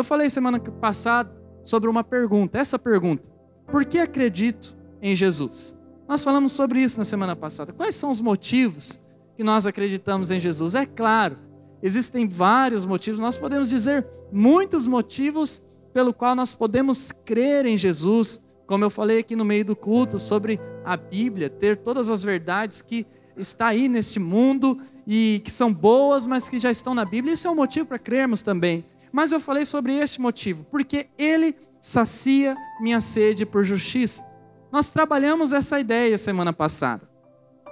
Eu 0.00 0.04
falei 0.04 0.30
semana 0.30 0.58
passada 0.58 1.30
sobre 1.62 1.90
uma 1.90 2.02
pergunta, 2.02 2.56
essa 2.56 2.78
pergunta: 2.78 3.28
por 3.70 3.84
que 3.84 3.98
acredito 3.98 4.74
em 5.02 5.14
Jesus? 5.14 5.78
Nós 6.08 6.24
falamos 6.24 6.52
sobre 6.52 6.80
isso 6.80 6.98
na 6.98 7.04
semana 7.04 7.36
passada. 7.36 7.70
Quais 7.70 7.96
são 7.96 8.10
os 8.10 8.18
motivos 8.18 8.98
que 9.36 9.44
nós 9.44 9.66
acreditamos 9.66 10.30
em 10.30 10.40
Jesus? 10.40 10.74
É 10.74 10.86
claro, 10.86 11.36
existem 11.82 12.26
vários 12.26 12.82
motivos, 12.82 13.20
nós 13.20 13.36
podemos 13.36 13.68
dizer 13.68 14.06
muitos 14.32 14.86
motivos 14.86 15.62
pelo 15.92 16.14
qual 16.14 16.34
nós 16.34 16.54
podemos 16.54 17.12
crer 17.12 17.66
em 17.66 17.76
Jesus, 17.76 18.42
como 18.66 18.82
eu 18.82 18.88
falei 18.88 19.18
aqui 19.18 19.36
no 19.36 19.44
meio 19.44 19.66
do 19.66 19.76
culto 19.76 20.18
sobre 20.18 20.58
a 20.82 20.96
Bíblia, 20.96 21.50
ter 21.50 21.76
todas 21.76 22.08
as 22.08 22.22
verdades 22.22 22.80
que 22.80 23.06
está 23.36 23.66
aí 23.66 23.86
neste 23.86 24.18
mundo 24.18 24.80
e 25.06 25.42
que 25.44 25.50
são 25.50 25.70
boas, 25.70 26.26
mas 26.26 26.48
que 26.48 26.58
já 26.58 26.70
estão 26.70 26.94
na 26.94 27.04
Bíblia. 27.04 27.34
Isso 27.34 27.46
é 27.46 27.50
um 27.50 27.54
motivo 27.54 27.86
para 27.86 27.98
crermos 27.98 28.40
também. 28.40 28.82
Mas 29.12 29.32
eu 29.32 29.40
falei 29.40 29.64
sobre 29.64 29.94
este 29.94 30.20
motivo, 30.20 30.64
porque 30.70 31.08
ele 31.18 31.56
sacia 31.80 32.56
minha 32.80 33.00
sede 33.00 33.44
por 33.44 33.64
justiça. 33.64 34.24
Nós 34.70 34.90
trabalhamos 34.90 35.52
essa 35.52 35.80
ideia 35.80 36.16
semana 36.16 36.52
passada, 36.52 37.08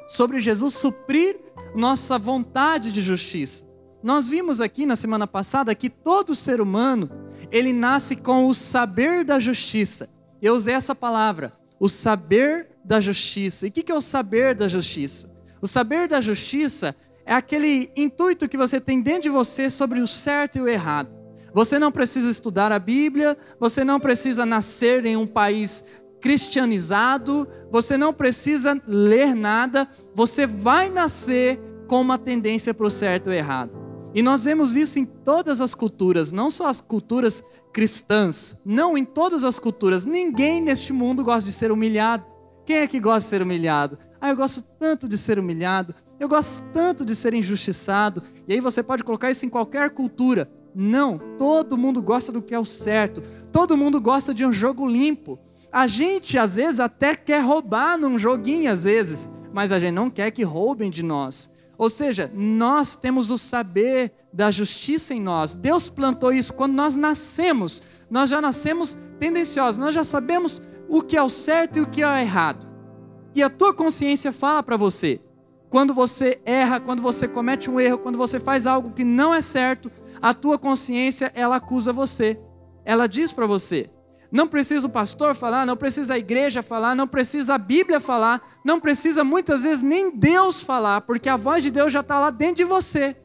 sobre 0.08 0.40
Jesus 0.40 0.74
suprir 0.74 1.36
nossa 1.74 2.18
vontade 2.18 2.90
de 2.90 3.02
justiça. 3.02 3.66
Nós 4.02 4.28
vimos 4.28 4.60
aqui 4.60 4.86
na 4.86 4.96
semana 4.96 5.26
passada 5.26 5.74
que 5.74 5.90
todo 5.90 6.34
ser 6.34 6.60
humano, 6.60 7.10
ele 7.50 7.72
nasce 7.72 8.16
com 8.16 8.46
o 8.46 8.54
saber 8.54 9.24
da 9.24 9.38
justiça. 9.38 10.08
Eu 10.40 10.54
usei 10.54 10.74
essa 10.74 10.94
palavra, 10.94 11.52
o 11.80 11.88
saber 11.88 12.68
da 12.84 13.00
justiça. 13.00 13.66
E 13.66 13.70
o 13.70 13.72
que 13.72 13.90
é 13.90 13.94
o 13.94 14.00
saber 14.00 14.54
da 14.54 14.68
justiça? 14.68 15.30
O 15.60 15.66
saber 15.66 16.08
da 16.08 16.20
justiça 16.20 16.94
é 17.26 17.34
aquele 17.34 17.90
intuito 17.96 18.48
que 18.48 18.56
você 18.56 18.80
tem 18.80 19.02
dentro 19.02 19.22
de 19.22 19.28
você 19.28 19.68
sobre 19.68 20.00
o 20.00 20.06
certo 20.06 20.58
e 20.58 20.60
o 20.62 20.68
errado. 20.68 21.17
Você 21.54 21.78
não 21.78 21.90
precisa 21.90 22.30
estudar 22.30 22.72
a 22.72 22.78
Bíblia, 22.78 23.36
você 23.58 23.84
não 23.84 23.98
precisa 23.98 24.44
nascer 24.44 25.04
em 25.06 25.16
um 25.16 25.26
país 25.26 25.84
cristianizado, 26.20 27.48
você 27.70 27.96
não 27.96 28.12
precisa 28.12 28.80
ler 28.86 29.34
nada, 29.34 29.88
você 30.14 30.46
vai 30.46 30.90
nascer 30.90 31.60
com 31.86 32.00
uma 32.00 32.18
tendência 32.18 32.74
para 32.74 32.86
o 32.86 32.90
certo 32.90 33.28
e 33.28 33.30
o 33.30 33.32
errado. 33.32 33.72
E 34.14 34.22
nós 34.22 34.44
vemos 34.44 34.74
isso 34.74 34.98
em 34.98 35.06
todas 35.06 35.60
as 35.60 35.74
culturas, 35.74 36.32
não 36.32 36.50
só 36.50 36.66
as 36.66 36.80
culturas 36.80 37.42
cristãs, 37.72 38.56
não 38.64 38.96
em 38.96 39.04
todas 39.04 39.44
as 39.44 39.58
culturas. 39.58 40.04
Ninguém 40.04 40.60
neste 40.60 40.92
mundo 40.92 41.22
gosta 41.22 41.48
de 41.48 41.54
ser 41.54 41.70
humilhado. 41.70 42.24
Quem 42.64 42.78
é 42.78 42.86
que 42.86 42.98
gosta 42.98 43.20
de 43.20 43.26
ser 43.26 43.42
humilhado? 43.42 43.98
Ah, 44.20 44.30
eu 44.30 44.36
gosto 44.36 44.62
tanto 44.78 45.06
de 45.06 45.16
ser 45.16 45.38
humilhado, 45.38 45.94
eu 46.18 46.28
gosto 46.28 46.64
tanto 46.72 47.04
de 47.04 47.14
ser 47.14 47.32
injustiçado. 47.32 48.22
E 48.46 48.54
aí 48.54 48.60
você 48.60 48.82
pode 48.82 49.04
colocar 49.04 49.30
isso 49.30 49.46
em 49.46 49.48
qualquer 49.48 49.90
cultura. 49.90 50.50
Não, 50.74 51.18
todo 51.36 51.76
mundo 51.76 52.00
gosta 52.02 52.30
do 52.30 52.42
que 52.42 52.54
é 52.54 52.58
o 52.58 52.64
certo, 52.64 53.22
todo 53.50 53.76
mundo 53.76 54.00
gosta 54.00 54.32
de 54.32 54.44
um 54.44 54.52
jogo 54.52 54.86
limpo. 54.86 55.38
A 55.70 55.86
gente 55.86 56.38
às 56.38 56.56
vezes 56.56 56.80
até 56.80 57.14
quer 57.14 57.40
roubar 57.40 57.98
num 57.98 58.18
joguinho 58.18 58.72
às 58.72 58.84
vezes, 58.84 59.28
mas 59.52 59.72
a 59.72 59.78
gente 59.78 59.94
não 59.94 60.10
quer 60.10 60.30
que 60.30 60.42
roubem 60.42 60.90
de 60.90 61.02
nós. 61.02 61.52
Ou 61.76 61.88
seja, 61.88 62.30
nós 62.34 62.96
temos 62.96 63.30
o 63.30 63.38
saber 63.38 64.12
da 64.32 64.50
justiça 64.50 65.14
em 65.14 65.20
nós. 65.20 65.54
Deus 65.54 65.88
plantou 65.88 66.32
isso 66.32 66.52
quando 66.52 66.74
nós 66.74 66.96
nascemos. 66.96 67.82
Nós 68.10 68.30
já 68.30 68.40
nascemos 68.40 68.96
tendenciosos, 69.18 69.78
nós 69.78 69.94
já 69.94 70.02
sabemos 70.02 70.60
o 70.88 71.02
que 71.02 71.16
é 71.16 71.22
o 71.22 71.28
certo 71.28 71.78
e 71.78 71.82
o 71.82 71.88
que 71.88 72.02
é 72.02 72.06
o 72.06 72.16
errado. 72.16 72.66
E 73.34 73.42
a 73.42 73.50
tua 73.50 73.72
consciência 73.72 74.32
fala 74.32 74.62
para 74.62 74.76
você. 74.76 75.20
Quando 75.70 75.92
você 75.92 76.40
erra, 76.44 76.80
quando 76.80 77.02
você 77.02 77.28
comete 77.28 77.70
um 77.70 77.78
erro, 77.78 77.98
quando 77.98 78.16
você 78.16 78.40
faz 78.40 78.66
algo 78.66 78.90
que 78.90 79.04
não 79.04 79.34
é 79.34 79.40
certo, 79.40 79.90
a 80.20 80.32
tua 80.32 80.58
consciência 80.58 81.30
ela 81.34 81.56
acusa 81.56 81.92
você. 81.92 82.38
Ela 82.84 83.06
diz 83.06 83.32
para 83.32 83.46
você: 83.46 83.90
não 84.30 84.46
precisa 84.46 84.86
o 84.86 84.90
pastor 84.90 85.34
falar, 85.34 85.66
não 85.66 85.76
precisa 85.76 86.14
a 86.14 86.18
igreja 86.18 86.62
falar, 86.62 86.94
não 86.94 87.06
precisa 87.06 87.54
a 87.54 87.58
Bíblia 87.58 88.00
falar, 88.00 88.42
não 88.64 88.80
precisa 88.80 89.24
muitas 89.24 89.62
vezes 89.62 89.82
nem 89.82 90.10
Deus 90.14 90.60
falar, 90.60 91.02
porque 91.02 91.28
a 91.28 91.36
voz 91.36 91.62
de 91.62 91.70
Deus 91.70 91.92
já 91.92 92.00
está 92.00 92.18
lá 92.18 92.30
dentro 92.30 92.56
de 92.56 92.64
você. 92.64 93.16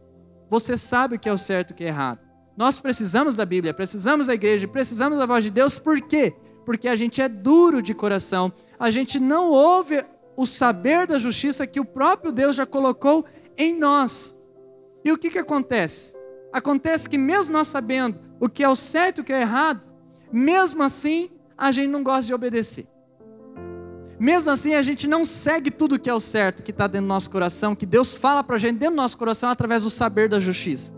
Você 0.49 0.77
sabe 0.77 1.15
o 1.15 1.19
que 1.19 1.27
é 1.27 1.33
o 1.33 1.37
certo 1.37 1.71
e 1.71 1.73
o 1.73 1.75
que 1.75 1.83
é 1.83 1.87
errado. 1.87 2.19
Nós 2.55 2.79
precisamos 2.79 3.35
da 3.35 3.45
Bíblia, 3.45 3.73
precisamos 3.73 4.27
da 4.27 4.33
igreja, 4.33 4.67
precisamos 4.67 5.17
da 5.17 5.25
voz 5.25 5.43
de 5.43 5.49
Deus, 5.49 5.79
por 5.79 5.99
quê? 5.99 6.35
Porque 6.65 6.87
a 6.87 6.95
gente 6.95 7.21
é 7.21 7.27
duro 7.27 7.81
de 7.81 7.93
coração, 7.93 8.53
a 8.79 8.89
gente 8.89 9.19
não 9.19 9.49
ouve 9.49 10.05
o 10.35 10.45
saber 10.45 11.07
da 11.07 11.19
justiça 11.19 11.67
que 11.67 11.79
o 11.79 11.85
próprio 11.85 12.31
Deus 12.31 12.55
já 12.55 12.65
colocou 12.65 13.25
em 13.57 13.77
nós. 13.77 14.37
E 15.03 15.11
o 15.11 15.17
que, 15.17 15.29
que 15.29 15.39
acontece? 15.39 16.17
Acontece 16.51 17.09
que, 17.09 17.17
mesmo 17.17 17.53
nós 17.53 17.67
sabendo 17.67 18.19
o 18.39 18.49
que 18.49 18.63
é 18.63 18.69
o 18.69 18.75
certo 18.75 19.19
e 19.19 19.21
o 19.21 19.23
que 19.23 19.33
é 19.33 19.41
errado, 19.41 19.87
mesmo 20.31 20.81
assim, 20.83 21.29
a 21.57 21.71
gente 21.71 21.89
não 21.89 22.03
gosta 22.03 22.23
de 22.23 22.33
obedecer. 22.33 22.87
Mesmo 24.19 24.51
assim, 24.51 24.73
a 24.73 24.81
gente 24.81 25.07
não 25.07 25.25
segue 25.25 25.69
tudo 25.69 25.99
que 25.99 26.09
é 26.09 26.13
o 26.13 26.19
certo, 26.19 26.63
que 26.63 26.71
está 26.71 26.87
dentro 26.87 27.07
do 27.07 27.09
nosso 27.09 27.29
coração, 27.29 27.75
que 27.75 27.85
Deus 27.85 28.15
fala 28.15 28.43
para 28.43 28.55
a 28.55 28.59
gente 28.59 28.77
dentro 28.77 28.95
do 28.95 29.01
nosso 29.01 29.17
coração 29.17 29.49
através 29.49 29.83
do 29.83 29.89
saber 29.89 30.29
da 30.29 30.39
justiça. 30.39 30.93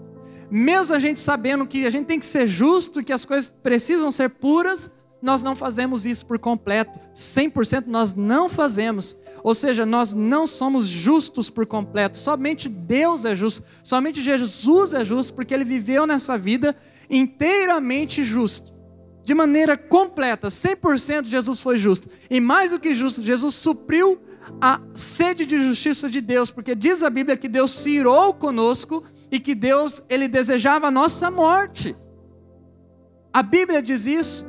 Mesmo 0.49 0.95
a 0.95 0.99
gente 0.99 1.19
sabendo 1.19 1.65
que 1.65 1.85
a 1.85 1.89
gente 1.89 2.05
tem 2.05 2.19
que 2.19 2.25
ser 2.25 2.45
justo, 2.45 3.03
que 3.03 3.11
as 3.11 3.25
coisas 3.25 3.49
precisam 3.49 4.11
ser 4.11 4.29
puras, 4.29 4.91
nós 5.25 5.43
não 5.43 5.55
fazemos 5.55 6.05
isso 6.05 6.25
por 6.25 6.39
completo. 6.39 6.99
100% 7.13 7.85
nós 7.87 8.13
não 8.13 8.47
fazemos. 8.47 9.17
Ou 9.43 9.53
seja, 9.53 9.85
nós 9.85 10.13
não 10.13 10.47
somos 10.47 10.85
justos 10.85 11.49
por 11.49 11.65
completo. 11.65 12.17
Somente 12.17 12.69
Deus 12.69 13.25
é 13.25 13.35
justo. 13.35 13.63
Somente 13.83 14.21
Jesus 14.21 14.93
é 14.93 15.03
justo, 15.03 15.33
porque 15.33 15.53
ele 15.53 15.63
viveu 15.63 16.07
nessa 16.07 16.37
vida 16.37 16.75
inteiramente 17.09 18.23
justo 18.23 18.75
de 19.25 19.33
maneira 19.33 19.75
completa, 19.75 20.49
100% 20.49 21.25
Jesus 21.25 21.59
foi 21.59 21.79
justo. 21.79 22.07
E 22.29 22.39
mais 22.39 22.71
do 22.71 22.79
que 22.79 22.93
justo, 22.93 23.23
Jesus 23.23 23.55
supriu 23.55 24.19
a 24.61 24.79
sede 24.93 25.47
de 25.47 25.59
justiça 25.59 26.07
de 26.07 26.21
Deus, 26.21 26.51
porque 26.51 26.75
diz 26.75 27.01
a 27.01 27.09
Bíblia 27.09 27.35
que 27.35 27.49
Deus 27.49 27.71
se 27.71 27.89
irou 27.89 28.35
conosco 28.35 29.03
e 29.31 29.39
que 29.39 29.55
Deus 29.55 30.03
ele 30.07 30.27
desejava 30.27 30.87
a 30.87 30.91
nossa 30.91 31.31
morte. 31.31 31.95
A 33.33 33.41
Bíblia 33.41 33.81
diz 33.81 34.05
isso, 34.05 34.45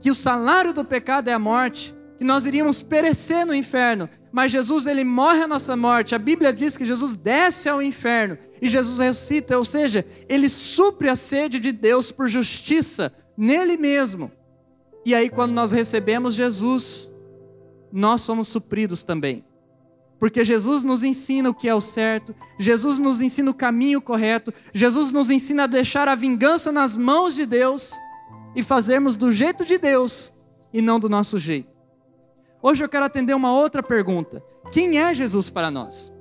que 0.00 0.10
o 0.10 0.14
salário 0.14 0.72
do 0.72 0.84
pecado 0.84 1.28
é 1.28 1.32
a 1.32 1.38
morte, 1.38 1.94
que 2.16 2.24
nós 2.24 2.46
iríamos 2.46 2.82
perecer 2.82 3.46
no 3.46 3.54
inferno, 3.54 4.08
mas 4.32 4.52
Jesus 4.52 4.86
ele 4.86 5.04
morre 5.04 5.42
a 5.42 5.48
nossa 5.48 5.76
morte. 5.76 6.14
A 6.14 6.18
Bíblia 6.18 6.52
diz 6.52 6.76
que 6.76 6.84
Jesus 6.84 7.14
desce 7.14 7.68
ao 7.68 7.80
inferno 7.80 8.36
e 8.60 8.68
Jesus 8.68 8.98
ressuscita, 8.98 9.56
ou 9.56 9.64
seja, 9.64 10.04
ele 10.28 10.48
supre 10.48 11.08
a 11.08 11.16
sede 11.16 11.60
de 11.60 11.72
Deus 11.72 12.10
por 12.10 12.28
justiça 12.28 13.12
nele 13.36 13.76
mesmo. 13.76 14.30
E 15.06 15.14
aí, 15.14 15.30
quando 15.30 15.52
nós 15.52 15.72
recebemos 15.72 16.34
Jesus, 16.34 17.12
nós 17.92 18.20
somos 18.20 18.48
supridos 18.48 19.02
também. 19.02 19.44
Porque 20.18 20.44
Jesus 20.44 20.82
nos 20.82 21.04
ensina 21.04 21.48
o 21.48 21.54
que 21.54 21.68
é 21.68 21.74
o 21.74 21.80
certo, 21.80 22.34
Jesus 22.58 22.98
nos 22.98 23.20
ensina 23.20 23.50
o 23.50 23.54
caminho 23.54 24.00
correto, 24.00 24.52
Jesus 24.74 25.12
nos 25.12 25.30
ensina 25.30 25.64
a 25.64 25.68
deixar 25.68 26.08
a 26.08 26.16
vingança 26.16 26.72
nas 26.72 26.96
mãos 26.96 27.36
de 27.36 27.46
Deus 27.46 27.92
e 28.58 28.62
fazermos 28.64 29.16
do 29.16 29.30
jeito 29.30 29.64
de 29.64 29.78
Deus 29.78 30.34
e 30.72 30.82
não 30.82 30.98
do 30.98 31.08
nosso 31.08 31.38
jeito. 31.38 31.68
Hoje 32.60 32.82
eu 32.82 32.88
quero 32.88 33.04
atender 33.04 33.32
uma 33.32 33.52
outra 33.52 33.84
pergunta: 33.84 34.42
quem 34.72 34.98
é 34.98 35.14
Jesus 35.14 35.48
para 35.48 35.70
nós? 35.70 36.12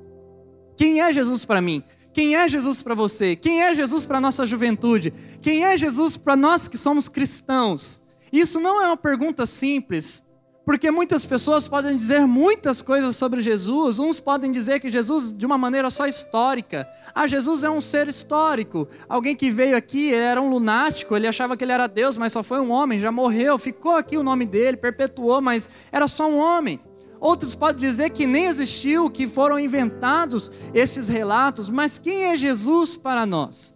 Quem 0.75 1.01
é 1.01 1.11
Jesus 1.11 1.43
para 1.43 1.59
mim? 1.59 1.83
Quem 2.13 2.35
é 2.35 2.47
Jesus 2.47 2.83
para 2.83 2.93
você? 2.93 3.35
Quem 3.35 3.63
é 3.63 3.73
Jesus 3.73 4.05
para 4.05 4.19
a 4.19 4.21
nossa 4.21 4.45
juventude? 4.45 5.11
Quem 5.41 5.65
é 5.65 5.75
Jesus 5.75 6.15
para 6.15 6.35
nós 6.35 6.67
que 6.67 6.77
somos 6.77 7.09
cristãos? 7.09 8.03
Isso 8.31 8.59
não 8.59 8.83
é 8.83 8.85
uma 8.85 8.97
pergunta 8.97 9.47
simples, 9.47 10.23
porque 10.67 10.91
muitas 10.91 11.25
pessoas 11.25 11.65
podem 11.65 11.95
dizer 11.95 12.27
muitas 12.27 12.81
coisas 12.81 13.15
sobre 13.15 13.41
Jesus. 13.41 13.99
Uns 13.99 14.19
podem 14.19 14.51
dizer 14.51 14.81
que 14.81 14.89
Jesus, 14.89 15.31
de 15.31 15.45
uma 15.45 15.57
maneira 15.57 15.89
só 15.89 16.05
histórica, 16.05 16.85
ah, 17.15 17.25
Jesus 17.25 17.63
é 17.63 17.69
um 17.69 17.79
ser 17.79 18.09
histórico. 18.09 18.85
Alguém 19.07 19.33
que 19.33 19.49
veio 19.49 19.77
aqui 19.77 20.13
era 20.13 20.41
um 20.41 20.49
lunático, 20.49 21.15
ele 21.15 21.25
achava 21.25 21.55
que 21.55 21.63
ele 21.63 21.71
era 21.71 21.87
Deus, 21.87 22.17
mas 22.17 22.33
só 22.33 22.43
foi 22.43 22.59
um 22.59 22.69
homem, 22.69 22.99
já 22.99 23.13
morreu, 23.13 23.57
ficou 23.57 23.95
aqui 23.95 24.17
o 24.17 24.23
nome 24.23 24.45
dele, 24.45 24.75
perpetuou, 24.75 25.39
mas 25.39 25.69
era 25.89 26.05
só 26.05 26.29
um 26.29 26.37
homem. 26.37 26.81
Outros 27.17 27.55
podem 27.55 27.79
dizer 27.79 28.09
que 28.09 28.27
nem 28.27 28.47
existiu, 28.47 29.09
que 29.09 29.25
foram 29.25 29.57
inventados 29.57 30.51
esses 30.73 31.07
relatos, 31.07 31.69
mas 31.69 31.97
quem 31.97 32.25
é 32.25 32.35
Jesus 32.35 32.97
para 32.97 33.25
nós? 33.25 33.73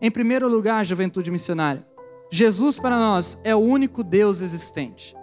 Em 0.00 0.10
primeiro 0.10 0.48
lugar, 0.48 0.86
juventude 0.86 1.30
missionária, 1.30 1.86
Jesus 2.32 2.80
para 2.80 2.98
nós 2.98 3.38
é 3.44 3.54
o 3.54 3.58
único 3.58 4.02
Deus 4.02 4.40
existente. 4.40 5.14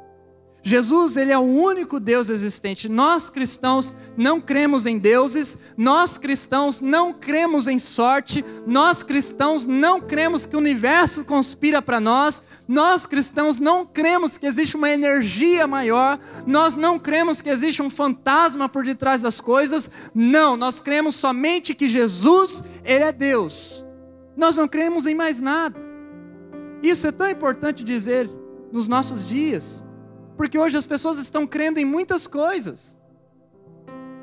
Jesus, 0.63 1.17
ele 1.17 1.31
é 1.31 1.37
o 1.37 1.41
único 1.41 1.99
Deus 1.99 2.29
existente. 2.29 2.87
Nós 2.87 3.31
cristãos 3.31 3.91
não 4.15 4.39
cremos 4.39 4.85
em 4.85 4.99
deuses, 4.99 5.57
nós 5.75 6.19
cristãos 6.19 6.81
não 6.81 7.13
cremos 7.13 7.67
em 7.67 7.79
sorte, 7.79 8.45
nós 8.67 9.01
cristãos 9.01 9.65
não 9.65 9.99
cremos 9.99 10.45
que 10.45 10.55
o 10.55 10.59
universo 10.59 11.25
conspira 11.25 11.81
para 11.81 11.99
nós, 11.99 12.43
nós 12.67 13.07
cristãos 13.07 13.59
não 13.59 13.87
cremos 13.87 14.37
que 14.37 14.45
existe 14.45 14.75
uma 14.75 14.91
energia 14.91 15.65
maior, 15.65 16.19
nós 16.45 16.77
não 16.77 16.99
cremos 16.99 17.41
que 17.41 17.49
existe 17.49 17.81
um 17.81 17.89
fantasma 17.89 18.69
por 18.69 18.83
detrás 18.83 19.21
das 19.23 19.41
coisas. 19.41 19.89
Não, 20.13 20.55
nós 20.55 20.79
cremos 20.79 21.15
somente 21.15 21.73
que 21.73 21.87
Jesus, 21.87 22.63
ele 22.85 23.03
é 23.03 23.11
Deus. 23.11 23.83
Nós 24.37 24.57
não 24.57 24.67
cremos 24.67 25.07
em 25.07 25.15
mais 25.15 25.39
nada. 25.39 25.79
Isso 26.83 27.07
é 27.07 27.11
tão 27.11 27.29
importante 27.29 27.83
dizer 27.83 28.29
nos 28.71 28.87
nossos 28.87 29.27
dias, 29.27 29.83
porque 30.41 30.57
hoje 30.57 30.75
as 30.75 30.87
pessoas 30.87 31.19
estão 31.19 31.45
crendo 31.45 31.79
em 31.79 31.85
muitas 31.85 32.25
coisas. 32.25 32.97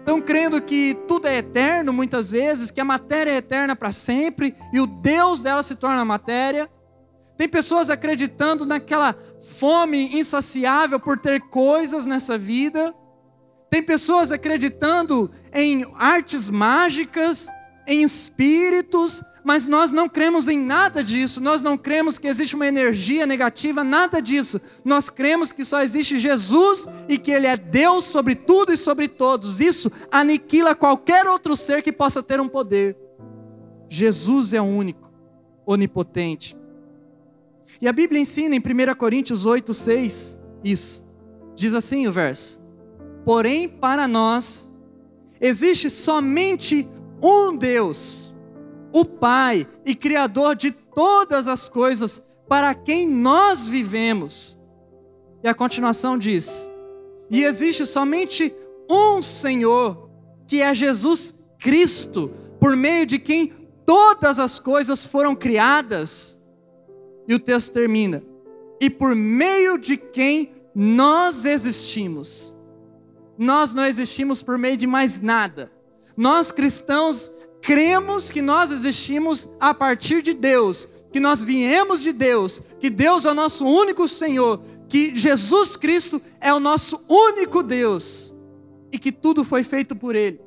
Estão 0.00 0.20
crendo 0.20 0.60
que 0.60 0.98
tudo 1.06 1.28
é 1.28 1.36
eterno 1.36 1.92
muitas 1.92 2.28
vezes, 2.28 2.72
que 2.72 2.80
a 2.80 2.84
matéria 2.84 3.30
é 3.30 3.36
eterna 3.36 3.76
para 3.76 3.92
sempre 3.92 4.56
e 4.72 4.80
o 4.80 4.86
Deus 4.88 5.42
dela 5.42 5.62
se 5.62 5.76
torna 5.76 6.04
matéria. 6.04 6.68
Tem 7.36 7.48
pessoas 7.48 7.88
acreditando 7.88 8.66
naquela 8.66 9.14
fome 9.60 10.18
insaciável 10.18 10.98
por 10.98 11.20
ter 11.20 11.40
coisas 11.40 12.04
nessa 12.04 12.36
vida. 12.36 12.92
Tem 13.70 13.80
pessoas 13.80 14.32
acreditando 14.32 15.30
em 15.54 15.86
artes 15.94 16.50
mágicas, 16.50 17.46
em 17.86 18.02
espíritos, 18.02 19.22
mas 19.48 19.66
nós 19.66 19.90
não 19.90 20.10
cremos 20.10 20.46
em 20.46 20.58
nada 20.58 21.02
disso. 21.02 21.40
Nós 21.40 21.62
não 21.62 21.78
cremos 21.78 22.18
que 22.18 22.28
existe 22.28 22.54
uma 22.54 22.66
energia 22.66 23.24
negativa, 23.24 23.82
nada 23.82 24.20
disso. 24.20 24.60
Nós 24.84 25.08
cremos 25.08 25.52
que 25.52 25.64
só 25.64 25.80
existe 25.80 26.18
Jesus 26.18 26.86
e 27.08 27.16
que 27.16 27.30
Ele 27.30 27.46
é 27.46 27.56
Deus 27.56 28.04
sobre 28.04 28.34
tudo 28.34 28.74
e 28.74 28.76
sobre 28.76 29.08
todos. 29.08 29.62
Isso 29.62 29.90
aniquila 30.12 30.74
qualquer 30.74 31.26
outro 31.26 31.56
ser 31.56 31.80
que 31.80 31.90
possa 31.90 32.22
ter 32.22 32.38
um 32.42 32.46
poder. 32.46 32.94
Jesus 33.88 34.52
é 34.52 34.60
o 34.60 34.66
único, 34.66 35.10
onipotente. 35.64 36.54
E 37.80 37.88
a 37.88 37.92
Bíblia 37.92 38.20
ensina 38.20 38.54
em 38.54 38.58
1 38.58 38.94
Coríntios 38.96 39.46
8, 39.46 39.72
6 39.72 40.40
isso. 40.62 41.08
Diz 41.56 41.72
assim 41.72 42.06
o 42.06 42.12
verso: 42.12 42.62
Porém, 43.24 43.66
para 43.66 44.06
nós, 44.06 44.70
existe 45.40 45.88
somente 45.88 46.86
um 47.22 47.56
Deus, 47.56 48.27
o 48.92 49.04
Pai 49.04 49.66
e 49.84 49.94
Criador 49.94 50.54
de 50.54 50.70
todas 50.70 51.48
as 51.48 51.68
coisas, 51.68 52.22
para 52.48 52.74
quem 52.74 53.06
nós 53.06 53.68
vivemos. 53.68 54.58
E 55.42 55.48
a 55.48 55.54
continuação 55.54 56.18
diz: 56.18 56.72
E 57.30 57.42
existe 57.42 57.84
somente 57.86 58.54
um 58.88 59.20
Senhor, 59.20 60.10
que 60.46 60.62
é 60.62 60.74
Jesus 60.74 61.34
Cristo, 61.58 62.30
por 62.60 62.76
meio 62.76 63.06
de 63.06 63.18
quem 63.18 63.52
todas 63.84 64.38
as 64.38 64.58
coisas 64.58 65.04
foram 65.04 65.34
criadas. 65.34 66.40
E 67.26 67.34
o 67.34 67.40
texto 67.40 67.72
termina: 67.72 68.22
E 68.80 68.88
por 68.88 69.14
meio 69.14 69.78
de 69.78 69.96
quem 69.96 70.52
nós 70.74 71.44
existimos. 71.44 72.56
Nós 73.36 73.72
não 73.72 73.86
existimos 73.86 74.42
por 74.42 74.58
meio 74.58 74.76
de 74.76 74.86
mais 74.86 75.20
nada 75.20 75.70
nós 76.18 76.50
cristãos 76.50 77.30
cremos 77.62 78.30
que 78.30 78.42
nós 78.42 78.70
existimos 78.70 79.48
a 79.60 79.74
partir 79.74 80.22
de 80.22 80.32
Deus, 80.32 80.88
que 81.12 81.20
nós 81.20 81.42
viemos 81.42 82.02
de 82.02 82.12
Deus, 82.12 82.62
que 82.80 82.90
Deus 82.90 83.24
é 83.24 83.30
o 83.30 83.34
nosso 83.34 83.64
único 83.64 84.06
Senhor, 84.06 84.62
que 84.88 85.14
Jesus 85.14 85.76
Cristo 85.76 86.20
é 86.40 86.52
o 86.52 86.60
nosso 86.60 87.00
único 87.08 87.62
Deus 87.62 88.34
e 88.90 88.98
que 88.98 89.12
tudo 89.12 89.44
foi 89.44 89.62
feito 89.62 89.94
por 89.94 90.14
Ele. 90.14 90.40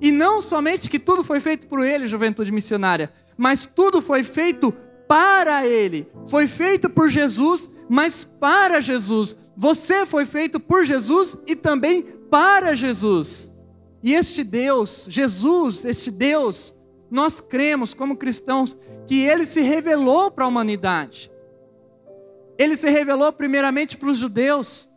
E 0.00 0.12
não 0.12 0.40
somente 0.40 0.88
que 0.88 0.98
tudo 0.98 1.24
foi 1.24 1.40
feito 1.40 1.66
por 1.66 1.84
Ele, 1.84 2.06
juventude 2.06 2.52
missionária, 2.52 3.12
mas 3.36 3.66
tudo 3.66 4.00
foi 4.00 4.22
feito 4.22 4.72
para 5.08 5.66
Ele. 5.66 6.06
Foi 6.26 6.46
feito 6.46 6.88
por 6.88 7.08
Jesus, 7.08 7.70
mas 7.88 8.24
para 8.24 8.80
Jesus. 8.80 9.36
Você 9.56 10.06
foi 10.06 10.24
feito 10.24 10.60
por 10.60 10.84
Jesus 10.84 11.36
e 11.46 11.56
também 11.56 12.02
para 12.30 12.74
Jesus. 12.74 13.52
E 14.02 14.14
este 14.14 14.44
Deus, 14.44 15.06
Jesus, 15.10 15.84
este 15.84 16.10
Deus, 16.10 16.76
nós 17.10 17.40
cremos 17.40 17.94
como 17.94 18.16
cristãos 18.16 18.76
que 19.06 19.22
ele 19.22 19.44
se 19.44 19.60
revelou 19.60 20.30
para 20.30 20.44
a 20.44 20.48
humanidade. 20.48 21.30
Ele 22.56 22.76
se 22.76 22.88
revelou 22.90 23.32
primeiramente 23.32 23.96
para 23.96 24.10
os 24.10 24.18
judeus. 24.18 24.88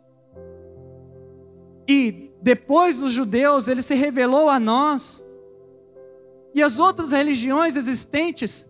E 1.88 2.30
depois 2.42 3.00
dos 3.00 3.12
judeus, 3.12 3.68
ele 3.68 3.82
se 3.82 3.94
revelou 3.94 4.48
a 4.48 4.58
nós. 4.58 5.24
E 6.54 6.62
as 6.62 6.78
outras 6.78 7.12
religiões 7.12 7.76
existentes, 7.76 8.68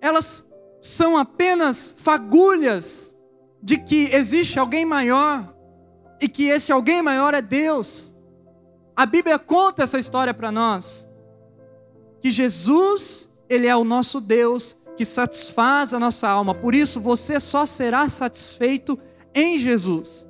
elas 0.00 0.46
são 0.80 1.16
apenas 1.16 1.94
fagulhas 1.96 3.18
de 3.62 3.76
que 3.78 4.10
existe 4.12 4.58
alguém 4.58 4.84
maior 4.84 5.54
e 6.20 6.28
que 6.28 6.44
esse 6.44 6.72
alguém 6.72 7.02
maior 7.02 7.34
é 7.34 7.42
Deus. 7.42 8.14
A 9.00 9.06
Bíblia 9.06 9.38
conta 9.38 9.82
essa 9.82 9.98
história 9.98 10.34
para 10.34 10.52
nós. 10.52 11.08
Que 12.20 12.30
Jesus, 12.30 13.30
Ele 13.48 13.66
é 13.66 13.74
o 13.74 13.82
nosso 13.82 14.20
Deus 14.20 14.76
que 14.94 15.06
satisfaz 15.06 15.94
a 15.94 15.98
nossa 15.98 16.28
alma. 16.28 16.54
Por 16.54 16.74
isso, 16.74 17.00
você 17.00 17.40
só 17.40 17.64
será 17.64 18.10
satisfeito 18.10 18.98
em 19.34 19.58
Jesus. 19.58 20.28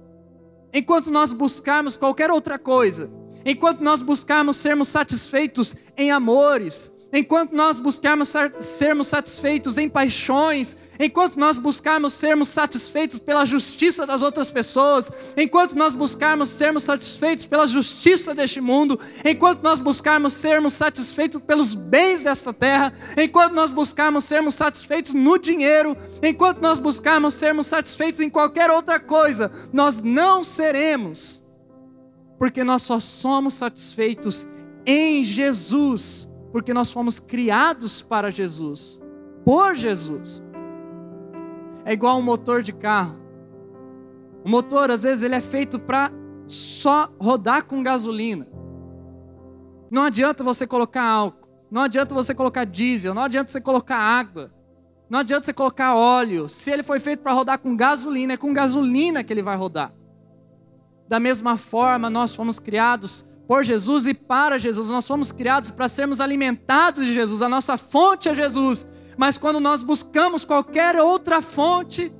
Enquanto 0.72 1.10
nós 1.10 1.32
buscarmos 1.32 1.96
qualquer 1.96 2.30
outra 2.30 2.60
coisa, 2.60 3.10
enquanto 3.44 3.80
nós 3.80 4.02
buscarmos 4.02 4.56
sermos 4.56 4.86
satisfeitos 4.86 5.74
em 5.96 6.12
amores, 6.12 6.92
enquanto 7.12 7.52
nós 7.54 7.78
buscarmos 7.78 8.32
sermos 8.60 9.08
satisfeitos 9.08 9.76
em 9.76 9.88
paixões, 9.88 10.76
enquanto 10.98 11.36
nós 11.38 11.58
buscarmos 11.58 12.12
sermos 12.12 12.48
satisfeitos 12.48 13.18
pela 13.18 13.44
justiça 13.44 14.06
das 14.06 14.22
outras 14.22 14.50
pessoas, 14.50 15.10
enquanto 15.36 15.74
nós 15.74 15.92
buscarmos 15.92 16.50
sermos 16.50 16.84
satisfeitos 16.84 17.46
pela 17.46 17.66
justiça 17.66 18.34
deste 18.34 18.60
mundo, 18.60 18.98
enquanto 19.24 19.62
nós 19.62 19.80
buscarmos 19.80 20.34
sermos 20.34 20.74
satisfeitos 20.74 21.42
pelos 21.42 21.74
bens 21.74 22.22
desta 22.22 22.52
terra, 22.52 22.92
enquanto 23.16 23.54
nós 23.54 23.72
buscarmos 23.72 24.24
sermos 24.24 24.54
satisfeitos 24.54 25.12
no 25.12 25.36
dinheiro, 25.36 25.96
enquanto 26.22 26.60
nós 26.60 26.78
buscarmos 26.78 27.34
sermos 27.34 27.66
satisfeitos 27.66 28.20
em 28.20 28.30
qualquer 28.30 28.70
outra 28.70 29.00
coisa, 29.00 29.50
nós 29.72 30.00
não 30.00 30.44
seremos, 30.44 31.42
porque 32.38 32.62
nós 32.62 32.82
só 32.82 33.00
somos 33.00 33.54
satisfeitos 33.54 34.46
em 34.86 35.24
Jesus 35.24 36.29
porque 36.52 36.74
nós 36.74 36.90
fomos 36.90 37.18
criados 37.18 38.02
para 38.02 38.30
Jesus, 38.30 39.00
por 39.44 39.74
Jesus. 39.74 40.44
É 41.84 41.92
igual 41.92 42.18
um 42.18 42.22
motor 42.22 42.62
de 42.62 42.72
carro. 42.72 43.16
O 44.44 44.48
motor, 44.48 44.90
às 44.90 45.02
vezes, 45.02 45.22
ele 45.22 45.34
é 45.34 45.40
feito 45.40 45.78
para 45.78 46.10
só 46.46 47.12
rodar 47.20 47.64
com 47.64 47.82
gasolina. 47.82 48.48
Não 49.90 50.04
adianta 50.04 50.42
você 50.42 50.66
colocar 50.66 51.02
álcool, 51.02 51.48
não 51.70 51.82
adianta 51.82 52.14
você 52.14 52.34
colocar 52.34 52.64
diesel, 52.64 53.14
não 53.14 53.22
adianta 53.22 53.50
você 53.50 53.60
colocar 53.60 53.96
água, 53.96 54.52
não 55.08 55.18
adianta 55.18 55.46
você 55.46 55.52
colocar 55.52 55.94
óleo. 55.94 56.48
Se 56.48 56.70
ele 56.70 56.82
foi 56.82 56.98
feito 56.98 57.20
para 57.20 57.32
rodar 57.32 57.58
com 57.58 57.76
gasolina, 57.76 58.34
é 58.34 58.36
com 58.36 58.52
gasolina 58.52 59.22
que 59.24 59.32
ele 59.32 59.42
vai 59.42 59.56
rodar. 59.56 59.92
Da 61.08 61.18
mesma 61.18 61.56
forma, 61.56 62.08
nós 62.08 62.34
fomos 62.34 62.60
criados 62.60 63.26
por 63.50 63.64
Jesus 63.64 64.06
e 64.06 64.14
para 64.14 64.60
Jesus. 64.60 64.90
Nós 64.90 65.08
fomos 65.08 65.32
criados 65.32 65.72
para 65.72 65.88
sermos 65.88 66.20
alimentados 66.20 67.04
de 67.04 67.12
Jesus, 67.12 67.42
a 67.42 67.48
nossa 67.48 67.76
fonte 67.76 68.28
é 68.28 68.34
Jesus. 68.34 68.86
Mas 69.18 69.36
quando 69.36 69.58
nós 69.58 69.82
buscamos 69.82 70.44
qualquer 70.44 70.94
outra 71.00 71.42
fonte, 71.42 72.14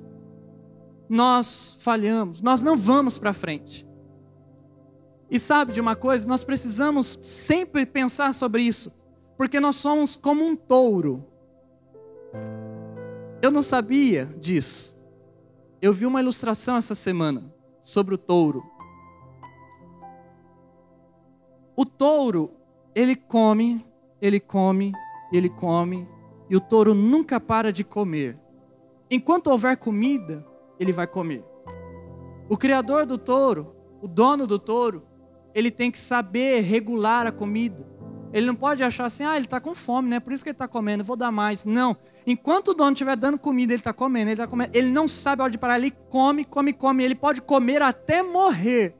nós 1.08 1.78
falhamos, 1.82 2.42
nós 2.42 2.64
não 2.64 2.76
vamos 2.76 3.16
para 3.16 3.32
frente. 3.32 3.86
E 5.30 5.38
sabe 5.38 5.72
de 5.72 5.80
uma 5.80 5.94
coisa? 5.94 6.26
Nós 6.26 6.42
precisamos 6.42 7.16
sempre 7.22 7.86
pensar 7.86 8.34
sobre 8.34 8.64
isso, 8.64 8.92
porque 9.36 9.60
nós 9.60 9.76
somos 9.76 10.16
como 10.16 10.44
um 10.44 10.56
touro. 10.56 11.24
Eu 13.40 13.52
não 13.52 13.62
sabia 13.62 14.26
disso. 14.40 15.00
Eu 15.80 15.92
vi 15.92 16.06
uma 16.06 16.20
ilustração 16.20 16.74
essa 16.76 16.96
semana 16.96 17.54
sobre 17.80 18.16
o 18.16 18.18
touro. 18.18 18.79
O 21.80 21.86
touro, 21.86 22.50
ele 22.94 23.16
come, 23.16 23.82
ele 24.20 24.38
come, 24.38 24.92
ele 25.32 25.48
come, 25.48 26.06
e 26.50 26.54
o 26.54 26.60
touro 26.60 26.92
nunca 26.92 27.40
para 27.40 27.72
de 27.72 27.82
comer. 27.82 28.38
Enquanto 29.10 29.46
houver 29.46 29.78
comida, 29.78 30.46
ele 30.78 30.92
vai 30.92 31.06
comer. 31.06 31.42
O 32.50 32.56
criador 32.58 33.06
do 33.06 33.16
touro, 33.16 33.74
o 34.02 34.06
dono 34.06 34.46
do 34.46 34.58
touro, 34.58 35.06
ele 35.54 35.70
tem 35.70 35.90
que 35.90 35.98
saber 35.98 36.60
regular 36.60 37.26
a 37.26 37.32
comida. 37.32 37.88
Ele 38.30 38.46
não 38.46 38.54
pode 38.54 38.82
achar 38.82 39.06
assim, 39.06 39.24
ah, 39.24 39.36
ele 39.36 39.46
está 39.46 39.58
com 39.58 39.74
fome, 39.74 40.10
né? 40.10 40.20
Por 40.20 40.34
isso 40.34 40.44
que 40.44 40.50
ele 40.50 40.54
está 40.54 40.68
comendo, 40.68 41.02
vou 41.02 41.16
dar 41.16 41.32
mais. 41.32 41.64
Não. 41.64 41.96
Enquanto 42.26 42.72
o 42.72 42.74
dono 42.74 42.92
estiver 42.92 43.16
dando 43.16 43.38
comida, 43.38 43.72
ele 43.72 43.80
está 43.80 43.94
comendo, 43.94 44.26
ele 44.26 44.32
está 44.32 44.46
comendo. 44.46 44.76
Ele 44.76 44.90
não 44.90 45.08
sabe 45.08 45.40
a 45.40 45.44
hora 45.44 45.52
de 45.52 45.56
parar, 45.56 45.78
ele 45.78 45.92
come, 46.10 46.44
come, 46.44 46.74
come. 46.74 47.02
Ele 47.02 47.14
pode 47.14 47.40
comer 47.40 47.80
até 47.80 48.22
morrer. 48.22 48.99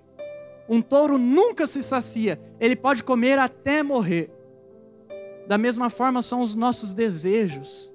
Um 0.70 0.80
touro 0.80 1.18
nunca 1.18 1.66
se 1.66 1.82
sacia, 1.82 2.40
ele 2.60 2.76
pode 2.76 3.02
comer 3.02 3.40
até 3.40 3.82
morrer. 3.82 4.30
Da 5.48 5.58
mesma 5.58 5.90
forma 5.90 6.22
são 6.22 6.42
os 6.42 6.54
nossos 6.54 6.92
desejos. 6.92 7.92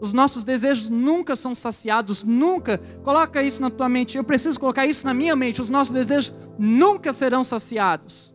Os 0.00 0.14
nossos 0.14 0.42
desejos 0.42 0.88
nunca 0.88 1.36
são 1.36 1.54
saciados, 1.54 2.24
nunca. 2.24 2.80
Coloca 3.04 3.42
isso 3.42 3.60
na 3.60 3.68
tua 3.68 3.90
mente. 3.90 4.16
Eu 4.16 4.24
preciso 4.24 4.58
colocar 4.58 4.86
isso 4.86 5.06
na 5.06 5.12
minha 5.12 5.36
mente. 5.36 5.60
Os 5.60 5.68
nossos 5.68 5.92
desejos 5.92 6.34
nunca 6.58 7.12
serão 7.12 7.44
saciados. 7.44 8.34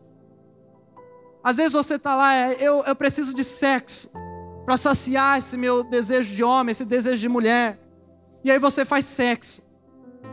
Às 1.43 1.57
vezes 1.57 1.73
você 1.73 1.95
está 1.95 2.15
lá, 2.15 2.35
é, 2.35 2.57
eu, 2.59 2.83
eu 2.83 2.95
preciso 2.95 3.33
de 3.33 3.43
sexo 3.43 4.11
para 4.65 4.77
saciar 4.77 5.39
esse 5.39 5.57
meu 5.57 5.83
desejo 5.83 6.35
de 6.35 6.43
homem, 6.43 6.71
esse 6.71 6.85
desejo 6.85 7.19
de 7.19 7.27
mulher. 7.27 7.79
E 8.43 8.51
aí 8.51 8.59
você 8.59 8.85
faz 8.85 9.05
sexo. 9.05 9.63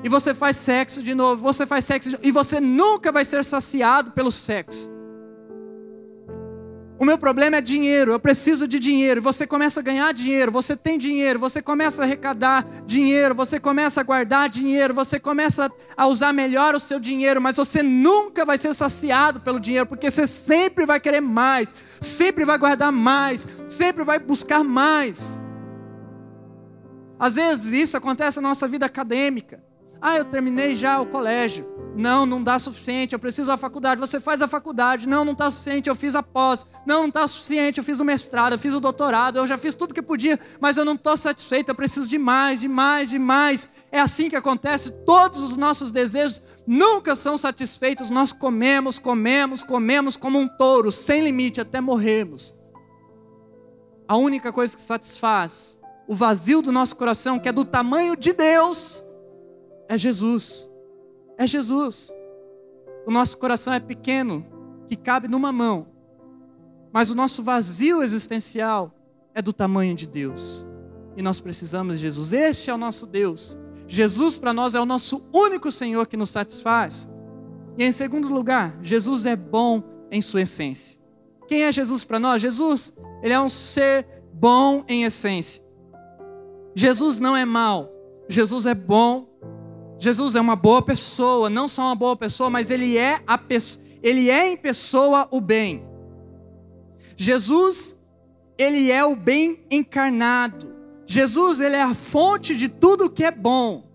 E 0.02 0.08
você 0.08 0.32
faz 0.34 0.56
sexo 0.56 1.02
de 1.02 1.14
novo, 1.14 1.42
você 1.42 1.66
faz 1.66 1.84
sexo 1.84 2.08
de 2.08 2.16
novo, 2.16 2.26
e 2.26 2.30
você 2.30 2.60
nunca 2.60 3.10
vai 3.10 3.24
ser 3.24 3.44
saciado 3.44 4.12
pelo 4.12 4.30
sexo. 4.30 4.98
O 7.00 7.04
meu 7.04 7.16
problema 7.16 7.58
é 7.58 7.60
dinheiro, 7.60 8.10
eu 8.10 8.18
preciso 8.18 8.66
de 8.66 8.76
dinheiro. 8.80 9.22
Você 9.22 9.46
começa 9.46 9.78
a 9.78 9.82
ganhar 9.82 10.12
dinheiro, 10.12 10.50
você 10.50 10.76
tem 10.76 10.98
dinheiro, 10.98 11.38
você 11.38 11.62
começa 11.62 12.02
a 12.02 12.04
arrecadar 12.04 12.66
dinheiro, 12.84 13.36
você 13.36 13.60
começa 13.60 14.00
a 14.00 14.04
guardar 14.04 14.48
dinheiro, 14.48 14.92
você 14.92 15.20
começa 15.20 15.70
a 15.96 16.06
usar 16.08 16.32
melhor 16.32 16.74
o 16.74 16.80
seu 16.80 16.98
dinheiro, 16.98 17.40
mas 17.40 17.56
você 17.56 17.84
nunca 17.84 18.44
vai 18.44 18.58
ser 18.58 18.74
saciado 18.74 19.38
pelo 19.38 19.60
dinheiro, 19.60 19.86
porque 19.86 20.10
você 20.10 20.26
sempre 20.26 20.84
vai 20.84 20.98
querer 20.98 21.20
mais, 21.20 21.72
sempre 22.00 22.44
vai 22.44 22.58
guardar 22.58 22.90
mais, 22.90 23.46
sempre 23.68 24.02
vai 24.02 24.18
buscar 24.18 24.64
mais. 24.64 25.40
Às 27.16 27.36
vezes 27.36 27.72
isso 27.72 27.96
acontece 27.96 28.40
na 28.40 28.48
nossa 28.48 28.66
vida 28.66 28.86
acadêmica. 28.86 29.67
Ah, 30.00 30.16
eu 30.16 30.24
terminei 30.24 30.74
já 30.74 31.00
o 31.00 31.06
colégio. 31.06 31.66
Não, 31.96 32.24
não 32.24 32.40
dá 32.40 32.60
suficiente, 32.60 33.12
eu 33.12 33.18
preciso 33.18 33.50
da 33.50 33.56
faculdade. 33.56 34.00
Você 34.00 34.20
faz 34.20 34.40
a 34.40 34.46
faculdade. 34.46 35.08
Não, 35.08 35.24
não 35.24 35.32
está 35.32 35.50
suficiente, 35.50 35.88
eu 35.88 35.96
fiz 35.96 36.14
a 36.14 36.22
pós. 36.22 36.64
Não, 36.86 37.00
não 37.00 37.08
está 37.08 37.26
suficiente, 37.26 37.78
eu 37.78 37.84
fiz 37.84 37.98
o 37.98 38.04
mestrado, 38.04 38.52
eu 38.52 38.58
fiz 38.58 38.74
o 38.74 38.80
doutorado, 38.80 39.38
eu 39.38 39.46
já 39.48 39.58
fiz 39.58 39.74
tudo 39.74 39.92
que 39.92 40.00
podia, 40.00 40.38
mas 40.60 40.76
eu 40.76 40.84
não 40.84 40.94
estou 40.94 41.16
satisfeito, 41.16 41.70
eu 41.70 41.74
preciso 41.74 42.08
de 42.08 42.16
mais, 42.16 42.60
de 42.60 42.68
mais, 42.68 43.10
de 43.10 43.18
mais. 43.18 43.68
É 43.90 44.00
assim 44.00 44.30
que 44.30 44.36
acontece, 44.36 44.92
todos 45.04 45.42
os 45.42 45.56
nossos 45.56 45.90
desejos 45.90 46.40
nunca 46.64 47.16
são 47.16 47.36
satisfeitos. 47.36 48.10
Nós 48.10 48.32
comemos, 48.32 48.98
comemos, 48.98 49.64
comemos 49.64 50.16
como 50.16 50.38
um 50.38 50.46
touro, 50.46 50.92
sem 50.92 51.22
limite, 51.24 51.60
até 51.60 51.80
morrermos. 51.80 52.54
A 54.06 54.16
única 54.16 54.52
coisa 54.52 54.74
que 54.74 54.80
satisfaz 54.80 55.78
o 56.06 56.14
vazio 56.14 56.62
do 56.62 56.72
nosso 56.72 56.96
coração, 56.96 57.38
que 57.38 57.48
é 57.48 57.52
do 57.52 57.64
tamanho 57.64 58.16
de 58.16 58.32
Deus, 58.32 59.04
é 59.88 59.96
Jesus. 59.96 60.70
É 61.36 61.46
Jesus. 61.46 62.14
O 63.06 63.10
nosso 63.10 63.38
coração 63.38 63.72
é 63.72 63.80
pequeno, 63.80 64.46
que 64.86 64.96
cabe 64.96 65.26
numa 65.28 65.50
mão. 65.50 65.86
Mas 66.92 67.10
o 67.10 67.14
nosso 67.14 67.42
vazio 67.42 68.02
existencial 68.02 68.94
é 69.34 69.40
do 69.40 69.52
tamanho 69.52 69.94
de 69.94 70.06
Deus. 70.06 70.68
E 71.16 71.22
nós 71.22 71.40
precisamos 71.40 71.96
de 71.96 72.02
Jesus. 72.02 72.32
Este 72.32 72.70
é 72.70 72.74
o 72.74 72.78
nosso 72.78 73.06
Deus. 73.06 73.58
Jesus 73.86 74.36
para 74.36 74.52
nós 74.52 74.74
é 74.74 74.80
o 74.80 74.86
nosso 74.86 75.26
único 75.32 75.72
Senhor 75.72 76.06
que 76.06 76.16
nos 76.16 76.30
satisfaz. 76.30 77.10
E 77.78 77.84
em 77.84 77.92
segundo 77.92 78.28
lugar, 78.28 78.78
Jesus 78.82 79.24
é 79.24 79.34
bom 79.34 79.82
em 80.10 80.20
sua 80.20 80.42
essência. 80.42 81.00
Quem 81.46 81.62
é 81.62 81.72
Jesus 81.72 82.04
para 82.04 82.18
nós? 82.18 82.42
Jesus, 82.42 82.94
ele 83.22 83.32
é 83.32 83.40
um 83.40 83.48
ser 83.48 84.06
bom 84.34 84.84
em 84.86 85.04
essência. 85.04 85.64
Jesus 86.74 87.18
não 87.18 87.36
é 87.36 87.44
mau. 87.44 87.90
Jesus 88.28 88.66
é 88.66 88.74
bom 88.74 89.26
Jesus 89.98 90.36
é 90.36 90.40
uma 90.40 90.54
boa 90.54 90.80
pessoa, 90.80 91.50
não 91.50 91.66
só 91.66 91.86
uma 91.86 91.94
boa 91.94 92.16
pessoa, 92.16 92.48
mas 92.48 92.70
ele 92.70 92.96
é 92.96 93.20
a 93.26 93.36
pessoa, 93.36 93.84
ele 94.00 94.30
é 94.30 94.52
em 94.52 94.56
pessoa 94.56 95.26
o 95.30 95.40
bem. 95.40 95.84
Jesus, 97.16 97.98
ele 98.56 98.92
é 98.92 99.04
o 99.04 99.16
bem 99.16 99.60
encarnado. 99.70 100.72
Jesus, 101.04 101.58
ele 101.58 101.74
é 101.74 101.82
a 101.82 101.94
fonte 101.94 102.56
de 102.56 102.68
tudo 102.68 103.10
que 103.10 103.24
é 103.24 103.30
bom. 103.30 103.88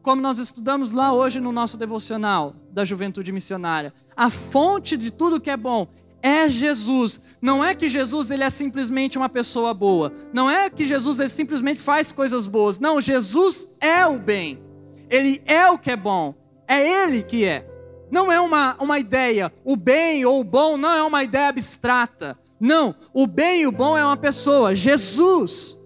Como 0.00 0.22
nós 0.22 0.38
estudamos 0.38 0.90
lá 0.90 1.12
hoje 1.12 1.38
no 1.38 1.52
nosso 1.52 1.76
devocional 1.76 2.56
da 2.72 2.84
Juventude 2.84 3.30
Missionária, 3.30 3.92
a 4.16 4.30
fonte 4.30 4.96
de 4.96 5.10
tudo 5.10 5.40
que 5.40 5.50
é 5.50 5.56
bom 5.56 5.86
é 6.22 6.48
Jesus. 6.48 7.20
Não 7.42 7.62
é 7.62 7.74
que 7.74 7.88
Jesus 7.88 8.30
ele 8.30 8.42
é 8.42 8.50
simplesmente 8.50 9.18
uma 9.18 9.28
pessoa 9.28 9.74
boa. 9.74 10.12
Não 10.32 10.48
é 10.48 10.70
que 10.70 10.86
Jesus 10.86 11.20
ele 11.20 11.28
simplesmente 11.28 11.80
faz 11.80 12.10
coisas 12.10 12.46
boas. 12.46 12.78
Não, 12.78 13.00
Jesus 13.00 13.68
é 13.80 14.06
o 14.06 14.18
bem. 14.18 14.71
Ele 15.12 15.42
é 15.44 15.70
o 15.70 15.76
que 15.76 15.90
é 15.90 15.96
bom. 15.96 16.34
É 16.66 17.04
Ele 17.04 17.22
que 17.22 17.44
é. 17.44 17.68
Não 18.10 18.32
é 18.32 18.40
uma, 18.40 18.74
uma 18.80 18.98
ideia. 18.98 19.52
O 19.62 19.76
bem 19.76 20.24
ou 20.24 20.40
o 20.40 20.44
bom 20.44 20.78
não 20.78 20.90
é 20.90 21.02
uma 21.02 21.22
ideia 21.22 21.48
abstrata. 21.48 22.38
Não. 22.58 22.94
O 23.12 23.26
bem 23.26 23.60
e 23.60 23.66
o 23.66 23.72
bom 23.72 23.96
é 23.96 24.02
uma 24.02 24.16
pessoa, 24.16 24.74
Jesus. 24.74 25.78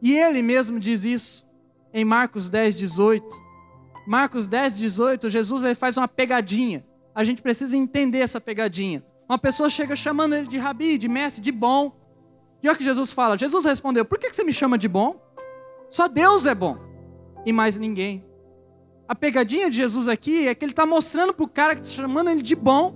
E 0.00 0.16
Ele 0.16 0.40
mesmo 0.40 0.80
diz 0.80 1.04
isso 1.04 1.46
em 1.92 2.02
Marcos 2.02 2.48
10, 2.48 2.76
18. 2.76 3.44
Marcos 4.06 4.46
10, 4.46 4.78
18, 4.78 5.28
Jesus 5.28 5.62
ele 5.62 5.74
faz 5.74 5.98
uma 5.98 6.08
pegadinha. 6.08 6.82
A 7.14 7.22
gente 7.24 7.42
precisa 7.42 7.76
entender 7.76 8.18
essa 8.20 8.40
pegadinha. 8.40 9.04
Uma 9.28 9.38
pessoa 9.38 9.68
chega 9.68 9.94
chamando 9.94 10.34
ele 10.34 10.46
de 10.46 10.58
rabi, 10.58 10.96
de 10.96 11.08
mestre, 11.08 11.42
de 11.42 11.52
bom. 11.52 11.92
E 12.62 12.68
olha 12.68 12.74
o 12.74 12.78
que 12.78 12.84
Jesus 12.84 13.12
fala. 13.12 13.36
Jesus 13.36 13.64
respondeu: 13.64 14.04
Por 14.04 14.18
que 14.18 14.30
você 14.30 14.44
me 14.44 14.52
chama 14.52 14.76
de 14.76 14.88
bom? 14.88 15.20
Só 15.88 16.08
Deus 16.08 16.44
é 16.46 16.54
bom 16.54 16.93
e 17.44 17.52
mais 17.52 17.78
ninguém. 17.78 18.24
A 19.06 19.14
pegadinha 19.14 19.68
de 19.68 19.76
Jesus 19.76 20.08
aqui 20.08 20.48
é 20.48 20.54
que 20.54 20.64
ele 20.64 20.72
está 20.72 20.86
mostrando 20.86 21.32
para 21.32 21.44
o 21.44 21.48
cara 21.48 21.74
que 21.74 21.82
está 21.82 22.02
chamando 22.02 22.30
ele 22.30 22.42
de 22.42 22.54
bom 22.54 22.94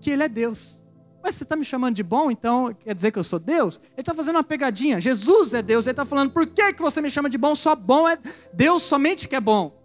que 0.00 0.10
ele 0.10 0.22
é 0.22 0.28
Deus. 0.28 0.82
Mas 1.22 1.34
você 1.34 1.44
está 1.44 1.54
me 1.54 1.64
chamando 1.64 1.94
de 1.94 2.02
bom, 2.02 2.30
então 2.30 2.74
quer 2.74 2.94
dizer 2.94 3.12
que 3.12 3.18
eu 3.18 3.24
sou 3.24 3.38
Deus? 3.38 3.78
Ele 3.92 4.00
está 4.00 4.14
fazendo 4.14 4.36
uma 4.36 4.44
pegadinha. 4.44 5.00
Jesus 5.00 5.52
é 5.52 5.60
Deus. 5.60 5.86
Ele 5.86 5.92
está 5.92 6.04
falando, 6.04 6.30
por 6.30 6.46
que, 6.46 6.72
que 6.72 6.80
você 6.80 7.02
me 7.02 7.10
chama 7.10 7.28
de 7.28 7.36
bom? 7.36 7.54
Só 7.54 7.76
bom 7.76 8.08
é 8.08 8.18
Deus 8.54 8.82
somente 8.82 9.28
que 9.28 9.36
é 9.36 9.40
bom. 9.40 9.78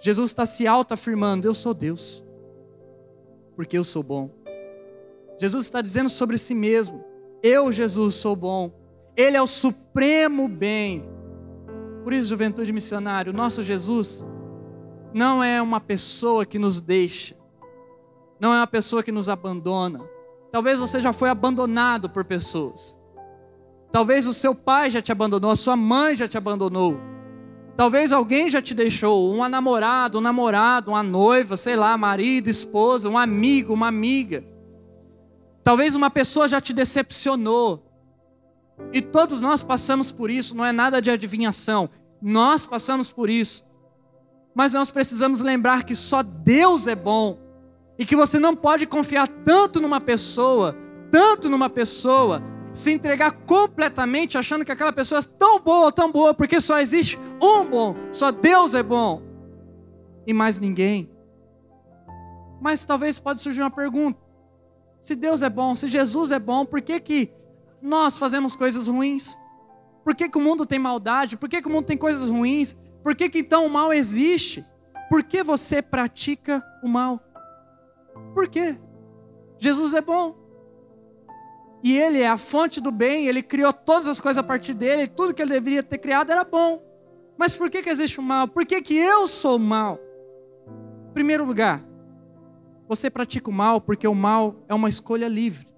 Jesus 0.00 0.30
está 0.30 0.46
se 0.46 0.66
auto-afirmando: 0.66 1.46
Eu 1.46 1.54
sou 1.54 1.74
Deus, 1.74 2.24
porque 3.56 3.76
eu 3.76 3.84
sou 3.84 4.02
bom. 4.02 4.30
Jesus 5.38 5.66
está 5.66 5.80
dizendo 5.80 6.08
sobre 6.08 6.38
si 6.38 6.54
mesmo: 6.54 7.04
Eu, 7.42 7.70
Jesus, 7.72 8.14
sou 8.14 8.34
bom. 8.34 8.72
Ele 9.16 9.36
é 9.36 9.42
o 9.42 9.46
supremo 9.46 10.48
bem. 10.48 11.17
Por 12.08 12.14
isso, 12.14 12.30
juventude 12.30 12.72
missionária, 12.72 13.30
o 13.30 13.36
nosso 13.36 13.62
Jesus 13.62 14.26
não 15.12 15.44
é 15.44 15.60
uma 15.60 15.78
pessoa 15.78 16.46
que 16.46 16.58
nos 16.58 16.80
deixa, 16.80 17.36
não 18.40 18.54
é 18.54 18.56
uma 18.56 18.66
pessoa 18.66 19.02
que 19.02 19.12
nos 19.12 19.28
abandona. 19.28 20.00
Talvez 20.50 20.80
você 20.80 21.02
já 21.02 21.12
foi 21.12 21.28
abandonado 21.28 22.08
por 22.08 22.24
pessoas. 22.24 22.98
Talvez 23.92 24.26
o 24.26 24.32
seu 24.32 24.54
pai 24.54 24.90
já 24.90 25.02
te 25.02 25.12
abandonou, 25.12 25.50
a 25.50 25.56
sua 25.56 25.76
mãe 25.76 26.14
já 26.14 26.26
te 26.26 26.38
abandonou. 26.38 26.98
Talvez 27.76 28.10
alguém 28.10 28.48
já 28.48 28.62
te 28.62 28.72
deixou, 28.72 29.30
um 29.30 29.46
namorado, 29.46 30.16
um 30.16 30.22
namorado, 30.22 30.92
uma 30.92 31.02
noiva, 31.02 31.58
sei 31.58 31.76
lá, 31.76 31.94
marido, 31.98 32.48
esposa, 32.48 33.10
um 33.10 33.18
amigo, 33.18 33.74
uma 33.74 33.88
amiga. 33.88 34.42
Talvez 35.62 35.94
uma 35.94 36.08
pessoa 36.08 36.48
já 36.48 36.58
te 36.58 36.72
decepcionou. 36.72 37.84
E 38.92 39.02
todos 39.02 39.40
nós 39.40 39.62
passamos 39.62 40.10
por 40.10 40.30
isso, 40.30 40.56
não 40.56 40.64
é 40.64 40.72
nada 40.72 41.02
de 41.02 41.10
adivinhação. 41.10 41.90
Nós 42.20 42.66
passamos 42.66 43.10
por 43.10 43.30
isso. 43.30 43.64
Mas 44.54 44.72
nós 44.72 44.90
precisamos 44.90 45.40
lembrar 45.40 45.84
que 45.84 45.94
só 45.94 46.22
Deus 46.22 46.86
é 46.86 46.94
bom. 46.94 47.38
E 47.98 48.04
que 48.04 48.16
você 48.16 48.38
não 48.38 48.54
pode 48.54 48.86
confiar 48.86 49.28
tanto 49.28 49.80
numa 49.80 50.00
pessoa, 50.00 50.76
tanto 51.10 51.48
numa 51.48 51.68
pessoa, 51.68 52.42
se 52.72 52.92
entregar 52.92 53.32
completamente 53.44 54.38
achando 54.38 54.64
que 54.64 54.72
aquela 54.72 54.92
pessoa 54.92 55.20
é 55.20 55.22
tão 55.22 55.60
boa, 55.60 55.90
tão 55.90 56.12
boa, 56.12 56.32
porque 56.32 56.60
só 56.60 56.78
existe 56.78 57.18
um 57.42 57.64
bom, 57.64 57.96
só 58.12 58.30
Deus 58.30 58.74
é 58.74 58.82
bom. 58.82 59.22
E 60.26 60.32
mais 60.32 60.58
ninguém. 60.58 61.10
Mas 62.60 62.84
talvez 62.84 63.18
pode 63.18 63.40
surgir 63.40 63.62
uma 63.62 63.70
pergunta. 63.70 64.20
Se 65.00 65.14
Deus 65.14 65.42
é 65.42 65.48
bom, 65.48 65.74
se 65.74 65.88
Jesus 65.88 66.32
é 66.32 66.38
bom, 66.38 66.64
por 66.64 66.80
que 66.80 67.00
que 67.00 67.32
nós 67.80 68.18
fazemos 68.18 68.54
coisas 68.54 68.88
ruins? 68.88 69.38
Por 70.08 70.14
que, 70.14 70.26
que 70.26 70.38
o 70.38 70.40
mundo 70.40 70.64
tem 70.64 70.78
maldade? 70.78 71.36
Por 71.36 71.50
que, 71.50 71.60
que 71.60 71.68
o 71.68 71.70
mundo 71.70 71.84
tem 71.84 71.98
coisas 71.98 72.30
ruins? 72.30 72.78
Por 73.02 73.14
que, 73.14 73.28
que 73.28 73.40
então 73.40 73.66
o 73.66 73.68
mal 73.68 73.92
existe? 73.92 74.64
Por 75.10 75.22
que 75.22 75.42
você 75.42 75.82
pratica 75.82 76.64
o 76.82 76.88
mal? 76.88 77.20
Por 78.32 78.48
quê? 78.48 78.78
Jesus 79.58 79.92
é 79.92 80.00
bom. 80.00 80.34
E 81.84 81.94
ele 81.94 82.22
é 82.22 82.26
a 82.26 82.38
fonte 82.38 82.80
do 82.80 82.90
bem, 82.90 83.26
ele 83.26 83.42
criou 83.42 83.70
todas 83.70 84.08
as 84.08 84.18
coisas 84.18 84.42
a 84.42 84.42
partir 84.42 84.72
dele, 84.72 85.06
tudo 85.06 85.34
que 85.34 85.42
ele 85.42 85.52
deveria 85.52 85.82
ter 85.82 85.98
criado 85.98 86.32
era 86.32 86.42
bom. 86.42 86.82
Mas 87.36 87.54
por 87.54 87.68
que, 87.68 87.82
que 87.82 87.90
existe 87.90 88.18
o 88.18 88.22
mal? 88.22 88.48
Por 88.48 88.64
que, 88.64 88.80
que 88.80 88.96
eu 88.96 89.28
sou 89.28 89.58
mal? 89.58 89.98
Em 91.10 91.12
primeiro 91.12 91.44
lugar, 91.44 91.84
você 92.88 93.10
pratica 93.10 93.50
o 93.50 93.52
mal 93.52 93.78
porque 93.78 94.08
o 94.08 94.14
mal 94.14 94.56
é 94.70 94.72
uma 94.72 94.88
escolha 94.88 95.28
livre. 95.28 95.68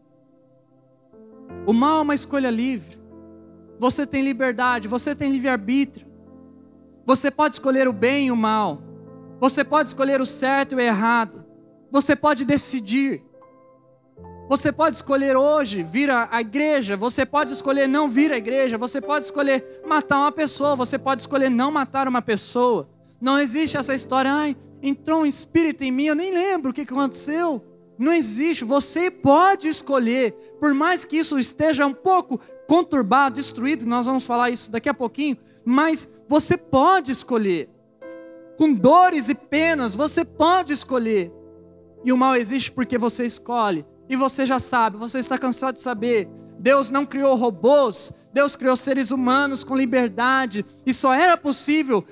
O 1.66 1.72
mal 1.72 1.98
é 1.98 2.02
uma 2.02 2.14
escolha 2.14 2.48
livre. 2.48 2.99
Você 3.80 4.06
tem 4.06 4.22
liberdade, 4.22 4.86
você 4.86 5.14
tem 5.14 5.32
livre-arbítrio. 5.32 6.06
Você 7.06 7.30
pode 7.30 7.54
escolher 7.54 7.88
o 7.88 7.94
bem 7.94 8.26
e 8.26 8.30
o 8.30 8.36
mal. 8.36 8.82
Você 9.40 9.64
pode 9.64 9.88
escolher 9.88 10.20
o 10.20 10.26
certo 10.26 10.72
e 10.72 10.76
o 10.76 10.80
errado. 10.80 11.42
Você 11.90 12.14
pode 12.14 12.44
decidir. 12.44 13.24
Você 14.50 14.70
pode 14.70 14.96
escolher 14.96 15.34
hoje 15.34 15.82
vir 15.82 16.10
à 16.10 16.40
igreja, 16.40 16.94
você 16.94 17.24
pode 17.24 17.54
escolher 17.54 17.86
não 17.86 18.06
vir 18.06 18.32
à 18.32 18.36
igreja, 18.36 18.76
você 18.76 19.00
pode 19.00 19.24
escolher 19.24 19.80
matar 19.86 20.18
uma 20.18 20.32
pessoa, 20.32 20.76
você 20.76 20.98
pode 20.98 21.22
escolher 21.22 21.48
não 21.48 21.70
matar 21.70 22.06
uma 22.06 22.20
pessoa. 22.20 22.86
Não 23.18 23.38
existe 23.38 23.78
essa 23.78 23.94
história, 23.94 24.30
ai, 24.30 24.56
entrou 24.82 25.22
um 25.22 25.26
espírito 25.26 25.84
em 25.84 25.90
mim, 25.90 26.04
eu 26.04 26.14
nem 26.14 26.32
lembro 26.34 26.72
o 26.72 26.74
que 26.74 26.82
aconteceu. 26.82 27.64
Não 28.00 28.14
existe, 28.14 28.64
você 28.64 29.10
pode 29.10 29.68
escolher, 29.68 30.32
por 30.58 30.72
mais 30.72 31.04
que 31.04 31.18
isso 31.18 31.38
esteja 31.38 31.84
um 31.84 31.92
pouco 31.92 32.40
conturbado, 32.66 33.34
destruído, 33.34 33.84
nós 33.84 34.06
vamos 34.06 34.24
falar 34.24 34.48
isso 34.48 34.70
daqui 34.70 34.88
a 34.88 34.94
pouquinho, 34.94 35.36
mas 35.66 36.08
você 36.26 36.56
pode 36.56 37.12
escolher. 37.12 37.68
Com 38.56 38.72
dores 38.72 39.28
e 39.28 39.34
penas, 39.34 39.94
você 39.94 40.24
pode 40.24 40.72
escolher. 40.72 41.30
E 42.02 42.10
o 42.10 42.16
mal 42.16 42.36
existe 42.36 42.72
porque 42.72 42.96
você 42.96 43.26
escolhe. 43.26 43.84
E 44.08 44.16
você 44.16 44.46
já 44.46 44.58
sabe, 44.58 44.96
você 44.96 45.18
está 45.18 45.36
cansado 45.36 45.74
de 45.74 45.82
saber. 45.82 46.26
Deus 46.60 46.90
não 46.90 47.06
criou 47.06 47.34
robôs, 47.36 48.12
Deus 48.34 48.54
criou 48.54 48.76
seres 48.76 49.10
humanos 49.10 49.64
com 49.64 49.74
liberdade. 49.74 50.64
E 50.84 50.92
só 50.92 51.14
era 51.14 51.34
possível 51.34 52.04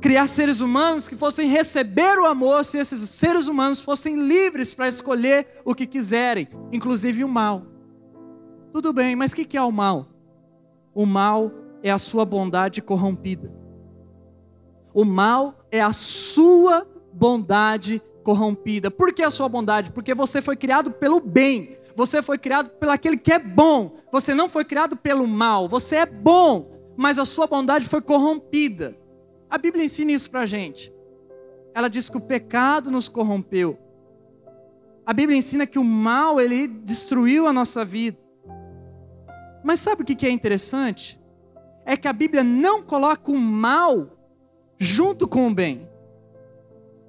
criar 0.00 0.28
seres 0.28 0.60
humanos 0.60 1.08
que 1.08 1.16
fossem 1.16 1.48
receber 1.48 2.16
o 2.16 2.24
amor 2.24 2.64
se 2.64 2.78
esses 2.78 3.00
seres 3.10 3.48
humanos 3.48 3.80
fossem 3.80 4.14
livres 4.14 4.72
para 4.72 4.86
escolher 4.86 5.60
o 5.64 5.74
que 5.74 5.84
quiserem, 5.84 6.48
inclusive 6.72 7.24
o 7.24 7.28
mal. 7.28 7.64
Tudo 8.70 8.92
bem, 8.92 9.16
mas 9.16 9.32
o 9.32 9.34
que 9.34 9.56
é 9.56 9.62
o 9.62 9.72
mal? 9.72 10.06
O 10.94 11.04
mal 11.04 11.50
é 11.82 11.90
a 11.90 11.98
sua 11.98 12.24
bondade 12.24 12.80
corrompida. 12.80 13.52
O 14.94 15.04
mal 15.04 15.66
é 15.72 15.80
a 15.80 15.92
sua 15.92 16.86
bondade 17.12 18.00
corrompida. 18.22 18.92
Por 18.92 19.12
que 19.12 19.24
a 19.24 19.30
sua 19.30 19.48
bondade? 19.48 19.90
Porque 19.90 20.14
você 20.14 20.40
foi 20.40 20.56
criado 20.56 20.92
pelo 20.92 21.18
bem. 21.18 21.77
Você 21.98 22.22
foi 22.22 22.38
criado 22.38 22.70
pelo 22.70 22.92
aquele 22.92 23.16
que 23.16 23.32
é 23.32 23.40
bom. 23.40 23.96
Você 24.12 24.32
não 24.32 24.48
foi 24.48 24.64
criado 24.64 24.96
pelo 24.96 25.26
mal. 25.26 25.66
Você 25.66 25.96
é 25.96 26.06
bom, 26.06 26.70
mas 26.96 27.18
a 27.18 27.24
sua 27.24 27.48
bondade 27.48 27.88
foi 27.88 28.00
corrompida. 28.00 28.96
A 29.50 29.58
Bíblia 29.58 29.84
ensina 29.84 30.12
isso 30.12 30.30
para 30.30 30.42
a 30.42 30.46
gente. 30.46 30.94
Ela 31.74 31.88
diz 31.88 32.08
que 32.08 32.16
o 32.16 32.20
pecado 32.20 32.88
nos 32.88 33.08
corrompeu. 33.08 33.76
A 35.04 35.12
Bíblia 35.12 35.36
ensina 35.36 35.66
que 35.66 35.76
o 35.76 35.82
mal 35.82 36.40
ele 36.40 36.68
destruiu 36.68 37.48
a 37.48 37.52
nossa 37.52 37.84
vida. 37.84 38.16
Mas 39.64 39.80
sabe 39.80 40.02
o 40.02 40.04
que 40.04 40.24
é 40.24 40.30
interessante? 40.30 41.20
É 41.84 41.96
que 41.96 42.06
a 42.06 42.12
Bíblia 42.12 42.44
não 42.44 42.80
coloca 42.80 43.32
o 43.32 43.36
mal 43.36 44.16
junto 44.78 45.26
com 45.26 45.48
o 45.48 45.52
bem. 45.52 45.87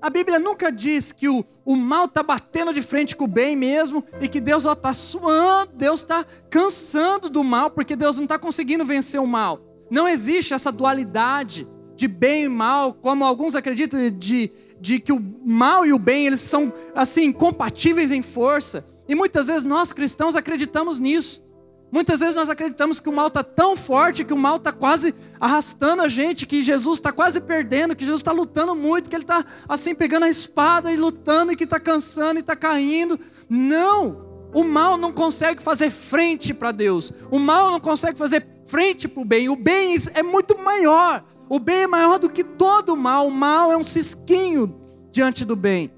A 0.01 0.09
Bíblia 0.09 0.39
nunca 0.39 0.71
diz 0.71 1.11
que 1.11 1.27
o, 1.27 1.43
o 1.65 1.75
mal 1.75 2.05
está 2.05 2.23
batendo 2.23 2.73
de 2.73 2.81
frente 2.81 3.15
com 3.15 3.25
o 3.25 3.27
bem 3.27 3.55
mesmo 3.55 4.03
e 4.21 4.29
que 4.29 4.39
Deus 4.39 4.65
está 4.65 4.93
suando, 4.93 5.73
Deus 5.75 6.01
está 6.01 6.25
cansando 6.49 7.29
do 7.29 7.43
mal 7.43 7.69
porque 7.69 7.95
Deus 7.95 8.17
não 8.17 8.23
está 8.23 8.39
conseguindo 8.39 8.85
vencer 8.85 9.19
o 9.19 9.27
mal. 9.27 9.59
Não 9.91 10.07
existe 10.07 10.53
essa 10.53 10.71
dualidade 10.71 11.67
de 11.95 12.07
bem 12.07 12.45
e 12.45 12.49
mal, 12.49 12.93
como 12.93 13.25
alguns 13.25 13.55
acreditam 13.55 13.99
de, 14.09 14.51
de 14.79 14.99
que 15.01 15.11
o 15.11 15.19
mal 15.45 15.85
e 15.85 15.91
o 15.91 15.99
bem 15.99 16.27
eles 16.27 16.39
são 16.39 16.71
assim 16.95 17.29
compatíveis 17.31 18.11
em 18.11 18.21
força. 18.21 18.87
E 19.05 19.13
muitas 19.13 19.47
vezes 19.47 19.63
nós 19.63 19.91
cristãos 19.91 20.35
acreditamos 20.35 20.97
nisso. 20.97 21.43
Muitas 21.91 22.19
vezes 22.19 22.35
nós 22.35 22.49
acreditamos 22.49 22.99
que 22.99 23.09
o 23.09 23.11
mal 23.11 23.27
está 23.27 23.43
tão 23.43 23.75
forte, 23.75 24.23
que 24.23 24.33
o 24.33 24.37
mal 24.37 24.57
está 24.57 24.71
quase 24.71 25.13
arrastando 25.39 26.03
a 26.03 26.07
gente, 26.07 26.45
que 26.45 26.63
Jesus 26.63 26.99
está 26.99 27.11
quase 27.11 27.41
perdendo, 27.41 27.95
que 27.95 28.05
Jesus 28.05 28.21
está 28.21 28.31
lutando 28.31 28.75
muito, 28.75 29.09
que 29.09 29.15
ele 29.15 29.23
está 29.23 29.43
assim 29.67 29.95
pegando 29.95 30.25
a 30.25 30.29
espada 30.29 30.91
e 30.91 30.95
lutando, 30.95 31.51
e 31.51 31.55
que 31.55 31.63
está 31.63 31.79
cansando 31.79 32.39
e 32.39 32.41
está 32.41 32.55
caindo. 32.55 33.19
Não! 33.49 34.29
O 34.53 34.63
mal 34.63 34.97
não 34.97 35.11
consegue 35.11 35.61
fazer 35.61 35.89
frente 35.89 36.53
para 36.53 36.71
Deus. 36.71 37.13
O 37.29 37.39
mal 37.39 37.71
não 37.71 37.79
consegue 37.79 38.17
fazer 38.17 38.45
frente 38.65 39.07
para 39.07 39.21
o 39.21 39.25
bem. 39.25 39.49
O 39.49 39.55
bem 39.55 39.95
é 40.13 40.23
muito 40.23 40.57
maior. 40.57 41.23
O 41.47 41.59
bem 41.59 41.83
é 41.83 41.87
maior 41.87 42.19
do 42.19 42.29
que 42.29 42.43
todo 42.43 42.93
o 42.93 42.97
mal. 42.97 43.27
O 43.27 43.31
mal 43.31 43.71
é 43.71 43.77
um 43.77 43.83
cisquinho 43.83 44.75
diante 45.11 45.45
do 45.45 45.55
bem. 45.55 45.91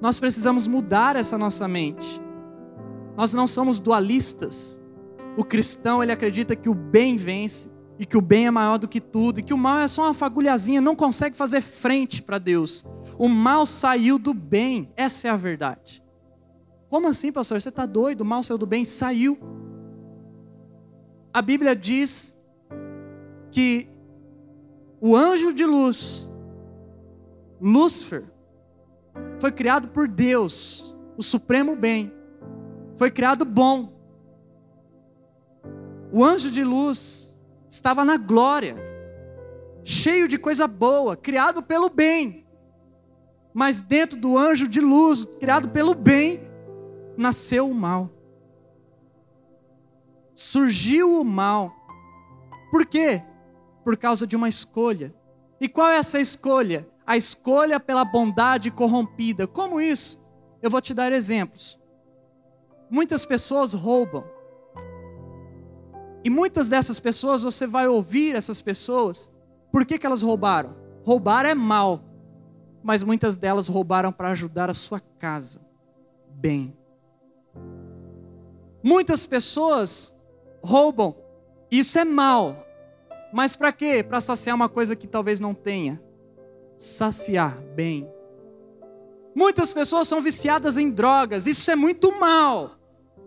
Nós 0.00 0.18
precisamos 0.18 0.66
mudar 0.66 1.16
essa 1.16 1.38
nossa 1.38 1.66
mente. 1.66 2.20
Nós 3.16 3.32
não 3.34 3.46
somos 3.46 3.80
dualistas. 3.80 4.82
O 5.36 5.44
cristão, 5.44 6.02
ele 6.02 6.12
acredita 6.12 6.54
que 6.54 6.68
o 6.68 6.74
bem 6.74 7.16
vence 7.16 7.70
e 7.98 8.04
que 8.04 8.16
o 8.16 8.20
bem 8.20 8.46
é 8.46 8.50
maior 8.50 8.78
do 8.78 8.88
que 8.88 9.00
tudo 9.00 9.40
e 9.40 9.42
que 9.42 9.54
o 9.54 9.58
mal 9.58 9.78
é 9.78 9.88
só 9.88 10.02
uma 10.02 10.14
fagulhazinha, 10.14 10.80
não 10.80 10.94
consegue 10.94 11.36
fazer 11.36 11.60
frente 11.60 12.22
para 12.22 12.38
Deus. 12.38 12.84
O 13.18 13.28
mal 13.28 13.64
saiu 13.64 14.18
do 14.18 14.34
bem, 14.34 14.90
essa 14.96 15.28
é 15.28 15.30
a 15.30 15.36
verdade. 15.36 16.02
Como 16.88 17.08
assim, 17.08 17.32
pastor? 17.32 17.60
Você 17.60 17.70
está 17.70 17.86
doido? 17.86 18.20
O 18.20 18.24
mal 18.24 18.42
saiu 18.42 18.58
do 18.58 18.66
bem? 18.66 18.84
Saiu. 18.84 19.38
A 21.32 21.42
Bíblia 21.42 21.74
diz 21.74 22.36
que 23.50 23.88
o 25.00 25.16
anjo 25.16 25.52
de 25.52 25.64
luz, 25.64 26.30
Lúcifer, 27.60 28.24
foi 29.38 29.52
criado 29.52 29.88
por 29.88 30.08
Deus, 30.08 30.94
o 31.16 31.22
supremo 31.22 31.76
bem. 31.76 32.12
Foi 32.96 33.10
criado 33.10 33.44
bom. 33.44 33.92
O 36.12 36.24
anjo 36.24 36.50
de 36.50 36.64
luz 36.64 37.38
estava 37.68 38.04
na 38.04 38.16
glória, 38.16 38.76
cheio 39.84 40.26
de 40.28 40.38
coisa 40.38 40.66
boa, 40.66 41.16
criado 41.16 41.62
pelo 41.62 41.90
bem. 41.90 42.46
Mas 43.52 43.80
dentro 43.80 44.18
do 44.18 44.36
anjo 44.36 44.68
de 44.68 44.80
luz, 44.80 45.24
criado 45.38 45.68
pelo 45.68 45.94
bem, 45.94 46.40
nasceu 47.16 47.68
o 47.68 47.74
mal. 47.74 48.10
Surgiu 50.34 51.20
o 51.20 51.24
mal. 51.24 51.74
Por 52.70 52.84
quê? 52.84 53.22
por 53.86 53.96
causa 53.96 54.26
de 54.26 54.34
uma 54.34 54.48
escolha. 54.48 55.14
E 55.60 55.68
qual 55.68 55.88
é 55.88 55.98
essa 55.98 56.18
escolha? 56.18 56.88
A 57.06 57.16
escolha 57.16 57.78
pela 57.78 58.04
bondade 58.04 58.68
corrompida. 58.68 59.46
Como 59.46 59.80
isso? 59.80 60.20
Eu 60.60 60.68
vou 60.68 60.80
te 60.80 60.92
dar 60.92 61.12
exemplos. 61.12 61.78
Muitas 62.90 63.24
pessoas 63.24 63.72
roubam. 63.72 64.24
E 66.24 66.30
muitas 66.30 66.68
dessas 66.68 66.98
pessoas, 66.98 67.42
você 67.42 67.66
vai 67.66 67.86
ouvir 67.86 68.34
essas 68.34 68.60
pessoas. 68.60 69.30
Por 69.70 69.84
que, 69.84 69.98
que 69.98 70.06
elas 70.06 70.22
roubaram? 70.22 70.74
Roubar 71.04 71.46
é 71.46 71.54
mal. 71.54 72.02
Mas 72.82 73.02
muitas 73.02 73.36
delas 73.36 73.68
roubaram 73.68 74.12
para 74.12 74.30
ajudar 74.30 74.70
a 74.70 74.74
sua 74.74 75.00
casa. 75.00 75.60
Bem. 76.30 76.76
Muitas 78.82 79.26
pessoas 79.26 80.16
roubam. 80.62 81.14
Isso 81.70 81.98
é 81.98 82.04
mal. 82.04 82.66
Mas 83.32 83.56
para 83.56 83.72
quê? 83.72 84.02
Para 84.02 84.20
saciar 84.20 84.54
uma 84.54 84.68
coisa 84.68 84.96
que 84.96 85.06
talvez 85.06 85.40
não 85.40 85.54
tenha. 85.54 86.00
Saciar 86.76 87.60
bem. 87.74 88.08
Muitas 89.36 89.70
pessoas 89.70 90.08
são 90.08 90.22
viciadas 90.22 90.78
em 90.78 90.90
drogas, 90.90 91.46
isso 91.46 91.70
é 91.70 91.76
muito 91.76 92.10
mal. 92.18 92.78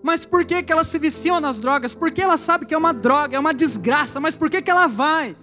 Mas 0.01 0.25
por 0.25 0.43
que, 0.43 0.63
que 0.63 0.71
elas 0.71 0.87
se 0.87 0.97
viciam 0.97 1.39
nas 1.39 1.59
drogas? 1.59 1.93
Porque 1.93 2.19
ela 2.19 2.35
sabe 2.35 2.65
que 2.65 2.73
é 2.73 2.77
uma 2.77 2.91
droga, 2.91 3.37
é 3.37 3.39
uma 3.39 3.53
desgraça, 3.53 4.19
mas 4.19 4.35
por 4.35 4.49
que, 4.49 4.59
que 4.59 4.71
ela 4.71 4.87
vai? 4.87 5.37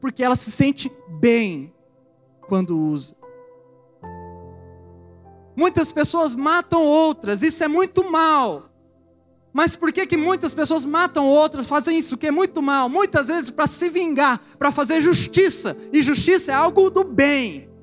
Porque 0.00 0.24
ela 0.24 0.34
se 0.34 0.50
sente 0.50 0.90
bem 1.20 1.72
quando 2.48 2.76
usa. 2.76 3.16
Muitas 5.54 5.92
pessoas 5.92 6.34
matam 6.34 6.82
outras, 6.82 7.44
isso 7.44 7.62
é 7.62 7.68
muito 7.68 8.10
mal. 8.10 8.68
Mas 9.52 9.76
por 9.76 9.92
que, 9.92 10.04
que 10.04 10.16
muitas 10.16 10.52
pessoas 10.52 10.84
matam 10.84 11.28
outras, 11.28 11.64
fazem 11.64 11.96
isso 11.96 12.16
que 12.16 12.26
é 12.26 12.32
muito 12.32 12.60
mal? 12.60 12.88
Muitas 12.88 13.28
vezes 13.28 13.50
para 13.50 13.68
se 13.68 13.88
vingar, 13.88 14.40
para 14.58 14.72
fazer 14.72 15.00
justiça. 15.00 15.76
E 15.92 16.02
justiça 16.02 16.50
é 16.50 16.56
algo 16.56 16.90
do 16.90 17.04
bem. 17.04 17.75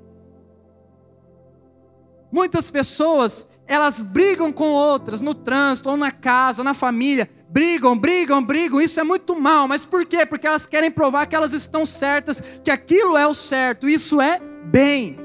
Muitas 2.33 2.71
pessoas, 2.71 3.47
elas 3.67 4.01
brigam 4.01 4.51
com 4.51 4.69
outras 4.69 5.21
no 5.21 5.35
trânsito, 5.35 5.87
ou 5.87 5.95
na 5.95 6.09
casa, 6.09 6.61
ou 6.61 6.65
na 6.65 6.73
família. 6.73 7.29
Brigam, 7.47 7.95
brigam, 7.95 8.43
brigam. 8.43 8.81
Isso 8.81 8.99
é 8.99 9.03
muito 9.03 9.39
mal. 9.39 9.67
Mas 9.67 9.85
por 9.85 10.03
quê? 10.03 10.25
Porque 10.25 10.47
elas 10.47 10.65
querem 10.65 10.89
provar 10.89 11.27
que 11.27 11.35
elas 11.35 11.53
estão 11.53 11.85
certas, 11.85 12.41
que 12.63 12.71
aquilo 12.71 13.15
é 13.15 13.27
o 13.27 13.35
certo. 13.35 13.87
Isso 13.87 14.19
é 14.19 14.39
bem. 14.65 15.15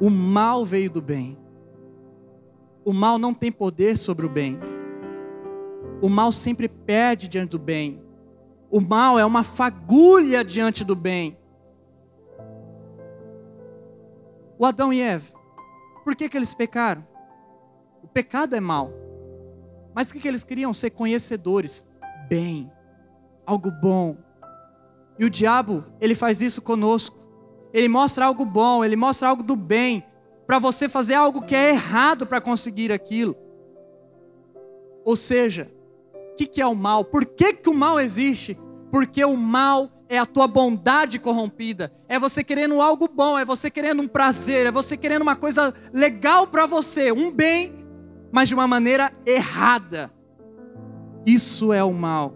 O 0.00 0.08
mal 0.08 0.64
veio 0.64 0.90
do 0.90 1.02
bem. 1.02 1.36
O 2.82 2.94
mal 2.94 3.18
não 3.18 3.34
tem 3.34 3.52
poder 3.52 3.98
sobre 3.98 4.24
o 4.24 4.30
bem. 4.30 4.58
O 6.00 6.08
mal 6.08 6.32
sempre 6.32 6.70
perde 6.70 7.28
diante 7.28 7.50
do 7.50 7.58
bem. 7.58 8.00
O 8.70 8.80
mal 8.80 9.18
é 9.18 9.26
uma 9.26 9.42
fagulha 9.42 10.42
diante 10.42 10.86
do 10.86 10.96
bem. 10.96 11.36
O 14.60 14.66
Adão 14.66 14.92
e 14.92 15.00
Eva, 15.00 15.26
por 16.04 16.14
que, 16.14 16.28
que 16.28 16.36
eles 16.36 16.52
pecaram? 16.52 17.02
O 18.02 18.06
pecado 18.06 18.54
é 18.54 18.60
mal. 18.60 18.92
Mas 19.94 20.10
o 20.10 20.12
que, 20.12 20.20
que 20.20 20.28
eles 20.28 20.44
queriam? 20.44 20.70
Ser 20.74 20.90
conhecedores. 20.90 21.88
Bem. 22.28 22.70
Algo 23.46 23.70
bom. 23.70 24.18
E 25.18 25.24
o 25.24 25.30
diabo, 25.30 25.86
ele 25.98 26.14
faz 26.14 26.42
isso 26.42 26.60
conosco. 26.60 27.18
Ele 27.72 27.88
mostra 27.88 28.26
algo 28.26 28.44
bom, 28.44 28.84
ele 28.84 28.96
mostra 28.96 29.30
algo 29.30 29.42
do 29.42 29.56
bem 29.56 30.04
para 30.46 30.58
você 30.58 30.90
fazer 30.90 31.14
algo 31.14 31.40
que 31.40 31.56
é 31.56 31.70
errado 31.70 32.26
para 32.26 32.38
conseguir 32.38 32.92
aquilo. 32.92 33.34
Ou 35.06 35.16
seja, 35.16 35.72
o 36.32 36.36
que, 36.36 36.46
que 36.46 36.60
é 36.60 36.66
o 36.66 36.74
mal? 36.74 37.02
Por 37.02 37.24
que, 37.24 37.54
que 37.54 37.70
o 37.70 37.74
mal 37.74 37.98
existe? 37.98 38.60
Porque 38.92 39.24
o 39.24 39.38
mal 39.38 39.90
é 40.10 40.18
a 40.18 40.26
tua 40.26 40.48
bondade 40.48 41.20
corrompida, 41.20 41.92
é 42.08 42.18
você 42.18 42.42
querendo 42.42 42.80
algo 42.80 43.06
bom, 43.06 43.38
é 43.38 43.44
você 43.44 43.70
querendo 43.70 44.02
um 44.02 44.08
prazer, 44.08 44.66
é 44.66 44.70
você 44.72 44.96
querendo 44.96 45.22
uma 45.22 45.36
coisa 45.36 45.72
legal 45.92 46.48
para 46.48 46.66
você, 46.66 47.12
um 47.12 47.30
bem, 47.30 47.86
mas 48.32 48.48
de 48.48 48.54
uma 48.56 48.66
maneira 48.66 49.12
errada. 49.24 50.10
Isso 51.24 51.72
é 51.72 51.84
o 51.84 51.92
mal. 51.92 52.34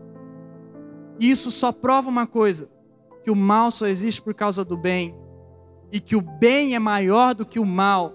E 1.18 1.28
isso 1.28 1.50
só 1.50 1.72
prova 1.72 2.08
uma 2.08 2.28
coisa: 2.28 2.70
que 3.24 3.30
o 3.30 3.34
mal 3.34 3.72
só 3.72 3.88
existe 3.88 4.22
por 4.22 4.34
causa 4.34 4.64
do 4.64 4.76
bem, 4.76 5.12
e 5.90 5.98
que 5.98 6.14
o 6.14 6.20
bem 6.20 6.76
é 6.76 6.78
maior 6.78 7.34
do 7.34 7.44
que 7.44 7.58
o 7.58 7.66
mal. 7.66 8.14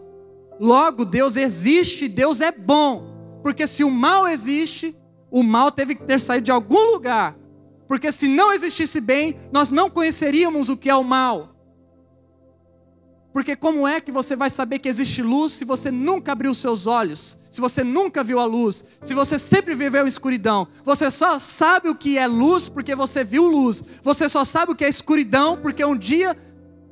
Logo, 0.57 1.03
Deus 1.03 1.35
existe, 1.35 2.07
Deus 2.07 2.39
é 2.39 2.51
bom, 2.51 3.39
porque 3.43 3.67
se 3.67 3.83
o 3.83 3.91
mal 3.91 4.25
existe, 4.25 4.95
o 5.29 5.43
mal 5.43 5.69
teve 5.69 5.95
que 5.95 6.03
ter 6.05 6.17
saído 6.17 6.45
de 6.45 6.51
algum 6.51 6.93
lugar, 6.93 7.37
porque 7.89 8.11
se 8.11 8.27
não 8.27 8.53
existisse 8.53 9.01
bem, 9.01 9.35
nós 9.51 9.71
não 9.71 9.89
conheceríamos 9.89 10.69
o 10.69 10.77
que 10.77 10.91
é 10.91 10.95
o 10.95 11.03
mal. 11.03 11.55
Porque 13.33 13.55
como 13.55 13.87
é 13.87 13.99
que 13.99 14.11
você 14.11 14.35
vai 14.35 14.47
saber 14.47 14.77
que 14.77 14.87
existe 14.87 15.23
luz 15.23 15.53
se 15.53 15.65
você 15.65 15.89
nunca 15.89 16.31
abriu 16.31 16.53
seus 16.53 16.85
olhos? 16.85 17.39
Se 17.49 17.59
você 17.59 17.83
nunca 17.83 18.23
viu 18.23 18.37
a 18.39 18.45
luz? 18.45 18.85
Se 19.01 19.15
você 19.15 19.39
sempre 19.39 19.73
viveu 19.73 20.05
escuridão? 20.05 20.67
Você 20.83 21.09
só 21.09 21.39
sabe 21.39 21.89
o 21.89 21.95
que 21.95 22.15
é 22.15 22.27
luz 22.27 22.69
porque 22.69 22.93
você 22.93 23.23
viu 23.23 23.47
luz. 23.47 23.83
Você 24.03 24.29
só 24.29 24.45
sabe 24.45 24.71
o 24.71 24.75
que 24.75 24.85
é 24.85 24.89
escuridão 24.89 25.57
porque 25.59 25.83
um 25.83 25.97
dia 25.97 26.37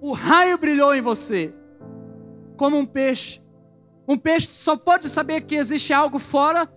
o 0.01 0.13
raio 0.13 0.57
brilhou 0.57 0.95
em 0.95 1.01
você. 1.01 1.53
Como 2.57 2.75
um 2.75 2.87
peixe. 2.87 3.39
Um 4.07 4.17
peixe 4.17 4.47
só 4.47 4.75
pode 4.75 5.09
saber 5.09 5.41
que 5.41 5.55
existe 5.55 5.93
algo 5.93 6.17
fora 6.17 6.67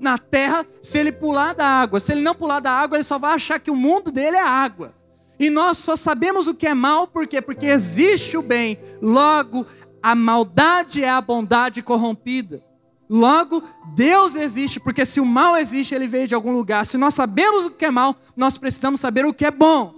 na 0.00 0.18
terra 0.18 0.66
se 0.80 0.98
ele 0.98 1.12
pular 1.12 1.54
da 1.54 1.66
água. 1.66 2.00
Se 2.00 2.12
ele 2.12 2.20
não 2.20 2.34
pular 2.34 2.60
da 2.60 2.70
água, 2.70 2.96
ele 2.96 3.04
só 3.04 3.18
vai 3.18 3.34
achar 3.34 3.58
que 3.58 3.70
o 3.70 3.76
mundo 3.76 4.10
dele 4.10 4.36
é 4.36 4.42
água. 4.42 4.94
E 5.38 5.50
nós 5.50 5.78
só 5.78 5.96
sabemos 5.96 6.46
o 6.46 6.54
que 6.54 6.66
é 6.66 6.74
mal, 6.74 7.06
por 7.06 7.26
quê? 7.26 7.40
Porque 7.42 7.66
existe 7.66 8.36
o 8.36 8.42
bem. 8.42 8.78
Logo, 9.00 9.66
a 10.02 10.14
maldade 10.14 11.02
é 11.02 11.10
a 11.10 11.20
bondade 11.20 11.82
corrompida. 11.82 12.62
Logo, 13.08 13.62
Deus 13.94 14.34
existe, 14.36 14.80
porque 14.80 15.04
se 15.04 15.20
o 15.20 15.24
mal 15.26 15.56
existe, 15.56 15.94
ele 15.94 16.06
veio 16.06 16.26
de 16.26 16.34
algum 16.34 16.52
lugar. 16.52 16.86
Se 16.86 16.96
nós 16.96 17.14
sabemos 17.14 17.66
o 17.66 17.70
que 17.70 17.84
é 17.84 17.90
mal, 17.90 18.16
nós 18.36 18.56
precisamos 18.56 19.00
saber 19.00 19.26
o 19.26 19.34
que 19.34 19.44
é 19.44 19.50
bom. 19.50 19.94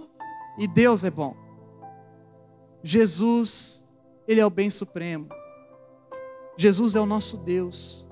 E 0.57 0.67
Deus 0.67 1.03
é 1.03 1.09
bom. 1.09 1.35
Jesus, 2.83 3.83
Ele 4.27 4.39
é 4.39 4.45
o 4.45 4.49
bem 4.49 4.69
supremo. 4.69 5.27
Jesus 6.57 6.95
é 6.95 6.99
o 6.99 7.05
nosso 7.05 7.37
Deus. 7.37 8.07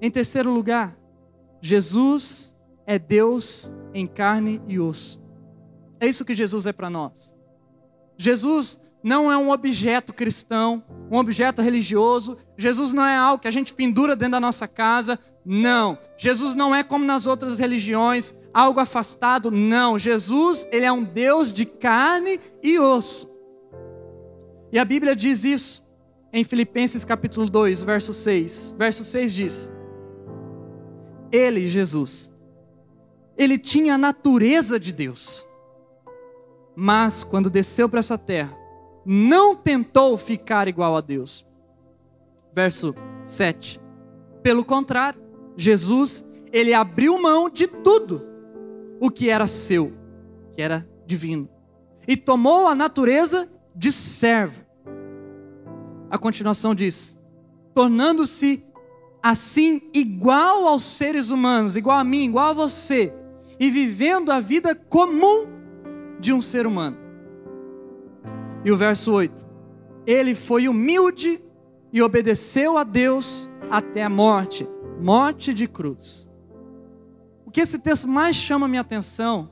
Em 0.00 0.10
terceiro 0.10 0.52
lugar, 0.52 0.96
Jesus 1.62 2.60
é 2.84 2.98
Deus 2.98 3.72
em 3.94 4.04
carne 4.04 4.60
e 4.66 4.80
osso. 4.80 5.22
É 6.00 6.06
isso 6.08 6.24
que 6.24 6.34
Jesus 6.34 6.66
é 6.66 6.72
para 6.72 6.90
nós. 6.90 7.32
Jesus 8.18 8.80
não 9.00 9.30
é 9.30 9.38
um 9.38 9.50
objeto 9.50 10.12
cristão, 10.12 10.82
um 11.08 11.16
objeto 11.16 11.62
religioso. 11.62 12.36
Jesus 12.58 12.92
não 12.92 13.06
é 13.06 13.16
algo 13.16 13.40
que 13.40 13.46
a 13.46 13.52
gente 13.52 13.72
pendura 13.72 14.16
dentro 14.16 14.32
da 14.32 14.40
nossa 14.40 14.66
casa. 14.66 15.16
Não. 15.46 15.96
Jesus 16.18 16.56
não 16.56 16.74
é 16.74 16.82
como 16.82 17.04
nas 17.04 17.28
outras 17.28 17.60
religiões, 17.60 18.34
algo 18.52 18.80
afastado. 18.80 19.48
Não. 19.48 19.96
Jesus, 19.96 20.66
ele 20.72 20.84
é 20.84 20.90
um 20.90 21.04
Deus 21.04 21.52
de 21.52 21.64
carne 21.64 22.40
e 22.60 22.76
osso. 22.80 23.30
E 24.72 24.80
a 24.80 24.84
Bíblia 24.84 25.14
diz 25.14 25.44
isso 25.44 25.82
em 26.32 26.42
Filipenses 26.42 27.04
capítulo 27.04 27.48
2, 27.48 27.84
verso 27.84 28.12
6. 28.12 28.74
Verso 28.76 29.04
6 29.04 29.34
diz: 29.34 29.72
Ele, 31.32 31.66
Jesus, 31.66 32.30
ele 33.36 33.58
tinha 33.58 33.94
a 33.94 33.98
natureza 33.98 34.78
de 34.78 34.92
Deus 34.92 35.44
mas 36.74 37.22
quando 37.22 37.50
desceu 37.50 37.88
para 37.88 38.00
essa 38.00 38.16
terra, 38.16 38.56
não 39.04 39.54
tentou 39.54 40.16
ficar 40.16 40.68
igual 40.68 40.96
a 40.96 41.00
Deus. 41.00 41.46
Verso 42.52 42.94
7. 43.24 43.80
Pelo 44.42 44.64
contrário, 44.64 45.20
Jesus, 45.56 46.26
ele 46.52 46.74
abriu 46.74 47.20
mão 47.20 47.48
de 47.48 47.66
tudo 47.66 48.22
o 49.00 49.10
que 49.10 49.28
era 49.28 49.46
seu, 49.46 49.92
que 50.52 50.62
era 50.62 50.88
divino, 51.06 51.48
e 52.06 52.16
tomou 52.16 52.66
a 52.66 52.74
natureza 52.74 53.48
de 53.74 53.90
servo. 53.90 54.64
A 56.10 56.18
continuação 56.18 56.74
diz: 56.74 57.18
tornando-se 57.74 58.64
assim 59.22 59.82
igual 59.94 60.66
aos 60.66 60.82
seres 60.84 61.30
humanos, 61.30 61.76
igual 61.76 61.98
a 61.98 62.04
mim, 62.04 62.24
igual 62.24 62.50
a 62.50 62.52
você, 62.52 63.14
e 63.58 63.70
vivendo 63.70 64.30
a 64.30 64.40
vida 64.40 64.74
comum 64.74 65.46
de 66.18 66.32
um 66.32 66.40
ser 66.40 66.66
humano. 66.66 66.96
E 68.64 68.70
o 68.70 68.76
verso 68.76 69.12
8: 69.12 69.44
Ele 70.06 70.34
foi 70.34 70.68
humilde 70.68 71.42
e 71.92 72.02
obedeceu 72.02 72.76
a 72.78 72.84
Deus 72.84 73.50
até 73.70 74.02
a 74.02 74.10
morte 74.10 74.66
morte 75.02 75.52
de 75.52 75.66
cruz. 75.66 76.30
O 77.44 77.50
que 77.50 77.60
esse 77.60 77.78
texto 77.78 78.08
mais 78.08 78.36
chama 78.36 78.68
minha 78.68 78.80
atenção 78.80 79.50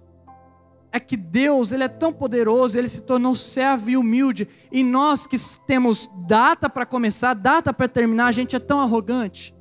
é 0.92 0.98
que 0.98 1.16
Deus, 1.16 1.70
ele 1.70 1.84
é 1.84 1.88
tão 1.88 2.12
poderoso, 2.12 2.78
ele 2.78 2.88
se 2.88 3.02
tornou 3.02 3.34
servo 3.36 3.90
e 3.90 3.96
humilde, 3.96 4.48
e 4.72 4.82
nós 4.82 5.26
que 5.26 5.36
temos 5.66 6.10
data 6.26 6.68
para 6.68 6.86
começar, 6.86 7.34
data 7.34 7.72
para 7.72 7.86
terminar, 7.88 8.26
a 8.26 8.32
gente 8.32 8.56
é 8.56 8.58
tão 8.58 8.80
arrogante. 8.80 9.54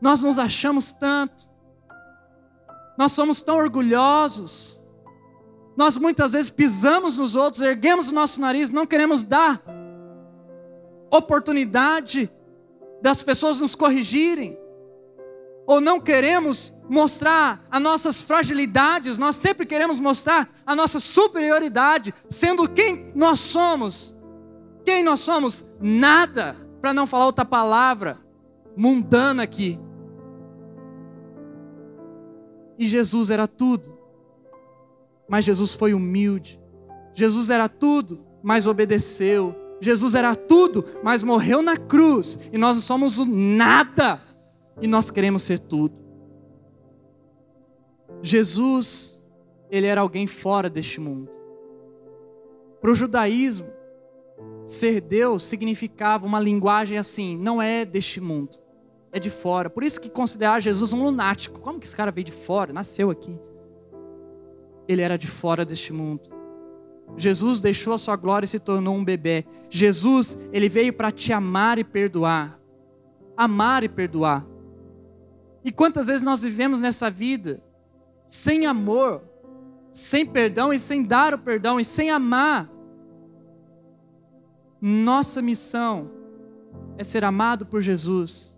Nós 0.00 0.22
nos 0.22 0.38
achamos 0.38 0.92
tanto. 0.92 1.48
Nós 2.96 3.12
somos 3.12 3.40
tão 3.40 3.56
orgulhosos. 3.56 4.82
Nós 5.76 5.96
muitas 5.96 6.32
vezes 6.32 6.50
pisamos 6.50 7.16
nos 7.16 7.36
outros, 7.36 7.62
erguemos 7.62 8.08
o 8.08 8.14
nosso 8.14 8.40
nariz, 8.40 8.70
não 8.70 8.84
queremos 8.84 9.22
dar 9.22 9.62
oportunidade 11.10 12.30
das 13.00 13.22
pessoas 13.22 13.58
nos 13.58 13.74
corrigirem, 13.76 14.58
ou 15.66 15.80
não 15.80 16.00
queremos 16.00 16.74
mostrar 16.88 17.62
as 17.70 17.80
nossas 17.80 18.20
fragilidades, 18.20 19.18
nós 19.18 19.36
sempre 19.36 19.66
queremos 19.66 20.00
mostrar 20.00 20.48
a 20.66 20.74
nossa 20.74 20.98
superioridade, 20.98 22.12
sendo 22.28 22.68
quem 22.68 23.12
nós 23.14 23.38
somos. 23.38 24.16
Quem 24.84 25.02
nós 25.02 25.20
somos? 25.20 25.66
Nada, 25.80 26.56
para 26.80 26.94
não 26.94 27.06
falar 27.06 27.26
outra 27.26 27.44
palavra 27.44 28.18
mundana 28.76 29.42
aqui. 29.42 29.78
E 32.78 32.86
Jesus 32.86 33.30
era 33.30 33.48
tudo 33.48 33.98
mas 35.28 35.44
Jesus 35.44 35.74
foi 35.74 35.92
humilde. 35.92 36.58
Jesus 37.12 37.50
era 37.50 37.68
tudo, 37.68 38.24
mas 38.42 38.66
obedeceu. 38.66 39.54
Jesus 39.80 40.14
era 40.14 40.34
tudo, 40.34 40.84
mas 41.02 41.22
morreu 41.22 41.60
na 41.60 41.76
cruz. 41.76 42.40
E 42.50 42.56
nós 42.56 42.82
somos 42.82 43.18
o 43.18 43.26
nada, 43.26 44.22
e 44.80 44.88
nós 44.88 45.10
queremos 45.10 45.42
ser 45.42 45.58
tudo. 45.58 45.94
Jesus, 48.22 49.30
ele 49.70 49.86
era 49.86 50.00
alguém 50.00 50.26
fora 50.26 50.70
deste 50.70 50.98
mundo. 50.98 51.30
Para 52.80 52.90
o 52.90 52.94
judaísmo, 52.94 53.68
ser 54.64 55.00
Deus 55.00 55.44
significava 55.44 56.24
uma 56.24 56.40
linguagem 56.40 56.96
assim, 56.96 57.36
não 57.36 57.60
é 57.60 57.84
deste 57.84 58.20
mundo, 58.20 58.58
é 59.12 59.18
de 59.18 59.30
fora. 59.30 59.70
Por 59.70 59.82
isso 59.82 60.00
que 60.00 60.10
considerar 60.10 60.60
Jesus 60.60 60.92
um 60.92 61.02
lunático. 61.02 61.60
Como 61.60 61.78
que 61.78 61.86
esse 61.86 61.96
cara 61.96 62.10
veio 62.10 62.24
de 62.24 62.32
fora? 62.32 62.72
Nasceu 62.72 63.10
aqui 63.10 63.38
ele 64.88 65.02
era 65.02 65.18
de 65.18 65.26
fora 65.26 65.64
deste 65.66 65.92
mundo. 65.92 66.22
Jesus 67.16 67.60
deixou 67.60 67.92
a 67.92 67.98
sua 67.98 68.16
glória 68.16 68.46
e 68.46 68.48
se 68.48 68.58
tornou 68.58 68.96
um 68.96 69.04
bebê. 69.04 69.44
Jesus, 69.68 70.38
ele 70.50 70.68
veio 70.68 70.92
para 70.94 71.12
te 71.12 71.32
amar 71.32 71.78
e 71.78 71.84
perdoar. 71.84 72.58
Amar 73.36 73.84
e 73.84 73.88
perdoar. 73.88 74.46
E 75.62 75.70
quantas 75.70 76.06
vezes 76.06 76.22
nós 76.22 76.42
vivemos 76.42 76.80
nessa 76.80 77.10
vida 77.10 77.62
sem 78.26 78.66
amor, 78.66 79.22
sem 79.92 80.24
perdão 80.24 80.72
e 80.72 80.78
sem 80.78 81.02
dar 81.02 81.34
o 81.34 81.38
perdão 81.38 81.78
e 81.78 81.84
sem 81.84 82.10
amar? 82.10 82.70
Nossa 84.80 85.42
missão 85.42 86.10
é 86.96 87.04
ser 87.04 87.24
amado 87.24 87.66
por 87.66 87.82
Jesus 87.82 88.56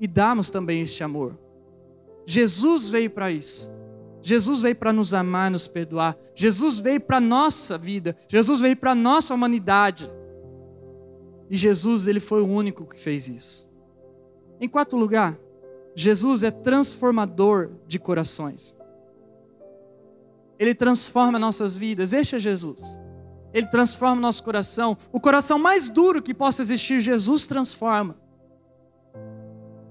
e 0.00 0.06
darmos 0.06 0.50
também 0.50 0.80
este 0.80 1.02
amor. 1.02 1.38
Jesus 2.26 2.88
veio 2.88 3.10
para 3.10 3.30
isso. 3.30 3.70
Jesus 4.20 4.60
veio 4.60 4.76
para 4.76 4.92
nos 4.92 5.14
amar, 5.14 5.50
nos 5.50 5.66
perdoar. 5.66 6.16
Jesus 6.34 6.78
veio 6.78 7.00
para 7.00 7.16
a 7.16 7.20
nossa 7.20 7.78
vida. 7.78 8.16
Jesus 8.28 8.60
veio 8.60 8.76
para 8.76 8.92
a 8.92 8.94
nossa 8.94 9.32
humanidade. 9.32 10.10
E 11.48 11.56
Jesus, 11.56 12.06
ele 12.06 12.20
foi 12.20 12.42
o 12.42 12.46
único 12.46 12.84
que 12.84 12.98
fez 12.98 13.28
isso. 13.28 13.68
Em 14.60 14.68
quarto 14.68 14.96
lugar, 14.96 15.38
Jesus 15.94 16.42
é 16.42 16.50
transformador 16.50 17.70
de 17.86 17.98
corações. 17.98 18.76
Ele 20.58 20.74
transforma 20.74 21.38
nossas 21.38 21.76
vidas. 21.76 22.12
Este 22.12 22.36
é 22.36 22.38
Jesus. 22.38 23.00
Ele 23.54 23.66
transforma 23.66 24.20
nosso 24.20 24.42
coração. 24.42 24.98
O 25.10 25.20
coração 25.20 25.58
mais 25.58 25.88
duro 25.88 26.20
que 26.20 26.34
possa 26.34 26.62
existir, 26.62 27.00
Jesus 27.00 27.46
transforma. 27.46 28.16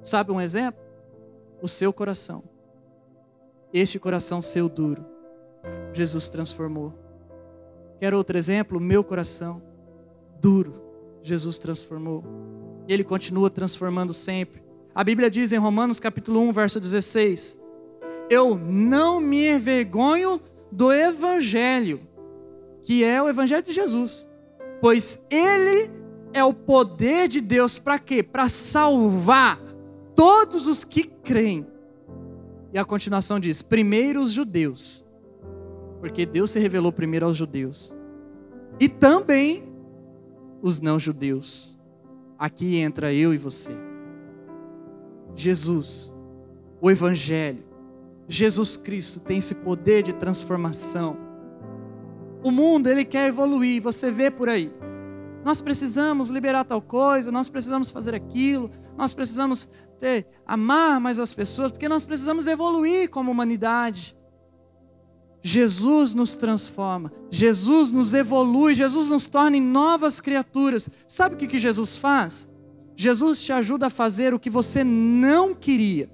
Sabe 0.08 0.32
um 0.32 0.40
exemplo? 0.40 0.80
O 1.62 1.68
seu 1.68 1.92
coração. 1.92 2.42
Este 3.74 4.00
coração 4.00 4.42
seu 4.42 4.70
duro, 4.70 5.06
Jesus 5.92 6.30
transformou. 6.30 6.94
Quer 8.00 8.14
outro 8.14 8.38
exemplo? 8.38 8.80
Meu 8.80 9.04
coração 9.04 9.62
duro, 10.40 10.82
Jesus 11.22 11.60
transformou. 11.60 12.24
Ele 12.88 13.04
continua 13.04 13.50
transformando 13.50 14.14
sempre. 14.14 14.64
A 14.96 15.04
Bíblia 15.04 15.30
diz 15.30 15.52
em 15.52 15.58
Romanos 15.58 16.00
capítulo 16.00 16.40
1, 16.40 16.54
verso 16.54 16.80
16: 16.80 17.60
eu 18.30 18.56
não 18.58 19.20
me 19.20 19.50
envergonho 19.50 20.40
do 20.72 20.90
Evangelho, 20.94 22.00
que 22.82 23.04
é 23.04 23.22
o 23.22 23.28
Evangelho 23.28 23.64
de 23.64 23.74
Jesus, 23.74 24.26
pois 24.80 25.22
ele 25.30 25.92
é 26.32 26.42
o 26.46 26.54
poder 26.54 27.28
de 27.28 27.42
Deus 27.42 27.78
para 27.78 28.00
quê? 28.00 28.24
Para 28.24 28.48
salvar 28.48 29.67
todos 30.18 30.68
os 30.68 30.84
que 30.84 31.04
creem. 31.04 31.66
E 32.74 32.78
a 32.80 32.84
continuação 32.84 33.40
diz: 33.40 33.62
primeiro 33.62 34.22
os 34.22 34.32
judeus, 34.32 35.06
porque 36.00 36.26
Deus 36.26 36.52
se 36.52 36.60
revelou 36.60 36.92
primeiro 36.92 37.28
aos 37.28 37.38
judeus, 37.38 37.96
e 38.80 38.90
também 38.90 39.64
os 40.62 40.82
não-judeus. 40.82 41.78
Aqui 42.38 42.78
entra 42.78 43.14
eu 43.14 43.34
e 43.34 43.38
você. 43.38 43.74
Jesus, 45.36 46.14
o 46.82 46.90
Evangelho, 46.90 47.64
Jesus 48.28 48.76
Cristo 48.76 49.20
tem 49.20 49.38
esse 49.38 49.56
poder 49.56 50.04
de 50.04 50.14
transformação. 50.14 51.16
O 52.44 52.52
mundo, 52.52 52.88
ele 52.88 53.06
quer 53.06 53.28
evoluir, 53.28 53.82
você 53.82 54.12
vê 54.12 54.30
por 54.30 54.50
aí. 54.50 54.72
Nós 55.44 55.62
precisamos 55.62 56.30
liberar 56.30 56.66
tal 56.66 56.82
coisa, 56.82 57.32
nós 57.32 57.48
precisamos 57.48 57.90
fazer 57.90 58.14
aquilo, 58.14 58.70
nós 58.98 59.14
precisamos 59.14 59.70
ter, 59.98 60.28
amar 60.46 61.00
mais 61.00 61.20
as 61.20 61.34
pessoas, 61.34 61.72
porque 61.72 61.88
nós 61.88 62.06
precisamos 62.06 62.48
evoluir 62.48 63.10
como 63.10 63.32
humanidade. 63.32 64.16
Jesus 65.42 66.14
nos 66.14 66.36
transforma, 66.36 67.12
Jesus 67.32 67.92
nos 67.92 68.14
evolui, 68.14 68.76
Jesus 68.76 69.08
nos 69.08 69.28
torna 69.28 69.56
em 69.56 69.62
novas 69.62 70.20
criaturas. 70.20 70.90
Sabe 71.08 71.36
o 71.36 71.38
que, 71.38 71.48
que 71.48 71.60
Jesus 71.60 71.98
faz? 71.98 72.50
Jesus 72.96 73.42
te 73.42 73.54
ajuda 73.54 73.88
a 73.88 73.92
fazer 73.92 74.34
o 74.34 74.40
que 74.40 74.50
você 74.50 74.84
não 74.84 75.54
queria. 75.54 76.10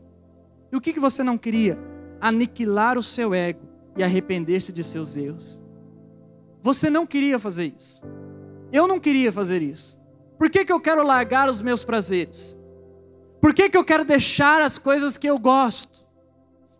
E 0.71 0.75
o 0.75 0.81
que, 0.81 0.91
que 0.91 0.99
você 0.99 1.23
não 1.23 1.37
queria? 1.37 1.79
Aniquilar 2.19 2.97
o 2.97 3.03
seu 3.03 3.33
ego 3.33 3.61
e 3.97 4.03
arrepender-se 4.03 4.73
de 4.73 4.83
seus 4.83 5.15
erros. 5.15 5.63
Você 6.61 6.89
não 6.89 7.05
queria 7.05 7.39
fazer 7.39 7.73
isso. 7.75 8.03
Eu 8.73 8.87
não 8.87 8.99
queria 8.99 9.31
fazer 9.31 9.61
isso. 9.61 9.99
Por 10.35 10.49
que, 10.49 10.65
que 10.65 10.73
eu 10.73 10.79
quero 10.79 11.05
largar 11.05 11.47
os 11.47 11.61
meus 11.61 11.83
prazeres? 11.83 12.59
Por 13.39 13.53
que, 13.53 13.69
que 13.69 13.77
eu 13.77 13.85
quero 13.85 14.03
deixar 14.03 14.63
as 14.63 14.79
coisas 14.79 15.15
que 15.15 15.29
eu 15.29 15.37
gosto? 15.37 16.01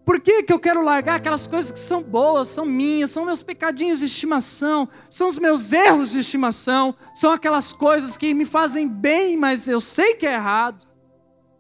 Por 0.04 0.20
que, 0.20 0.42
que 0.44 0.52
eu 0.52 0.60
quero 0.60 0.84
largar 0.84 1.16
aquelas 1.16 1.46
coisas 1.46 1.72
que 1.72 1.80
são 1.80 2.02
boas, 2.02 2.50
são 2.50 2.66
minhas, 2.66 3.12
são 3.12 3.24
meus 3.24 3.44
pecadinhos 3.44 4.00
de 4.00 4.06
estimação, 4.06 4.90
são 5.10 5.28
os 5.28 5.38
meus 5.38 5.72
erros 5.72 6.12
de 6.12 6.20
estimação, 6.20 6.96
são 7.14 7.32
aquelas 7.32 7.72
coisas 7.72 8.18
que 8.18 8.34
me 8.34 8.44
fazem 8.44 8.88
bem, 8.88 9.38
mas 9.38 9.68
eu 9.68 9.80
sei 9.80 10.16
que 10.16 10.26
é 10.26 10.34
errado. 10.34 10.86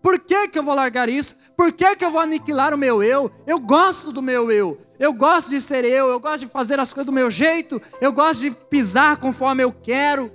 Por 0.02 0.19
que, 0.19 0.50
que 0.50 0.60
eu 0.60 0.63
vou 0.63 0.76
largar 0.76 1.08
isso? 1.08 1.36
Por 1.56 1.72
que, 1.72 1.96
que 1.96 2.04
eu 2.04 2.12
vou 2.12 2.19
aniquilar 2.19 2.74
o 2.74 2.78
meu 2.78 3.02
eu? 3.02 3.32
Eu 3.48 3.60
gosto 3.60 4.12
do 4.12 4.22
meu 4.22 4.52
eu, 4.52 4.82
eu 5.04 5.12
gosto 5.12 5.50
de 5.50 5.60
ser 5.60 5.84
eu, 5.84 6.08
eu 6.08 6.18
gosto 6.18 6.39
de 6.39 6.48
fazer 6.48 6.80
as 6.80 6.94
coisas 6.94 7.08
do 7.08 7.12
meu 7.12 7.30
jeito, 7.30 7.82
eu 8.00 8.13
gosto 8.13 8.39
de 8.39 8.52
pisar 8.52 9.18
conforme 9.18 9.62
eu 9.62 9.70
quero, 9.74 10.32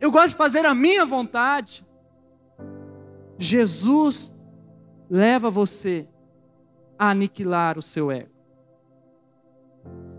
eu 0.00 0.08
gosto 0.12 0.28
de 0.28 0.34
fazer 0.36 0.64
a 0.64 0.72
minha 0.72 1.04
vontade. 1.04 1.84
Jesus 3.36 4.32
leva 5.10 5.50
você 5.50 6.06
a 6.96 7.10
aniquilar 7.10 7.76
o 7.76 7.82
seu 7.82 8.12
ego. 8.12 8.30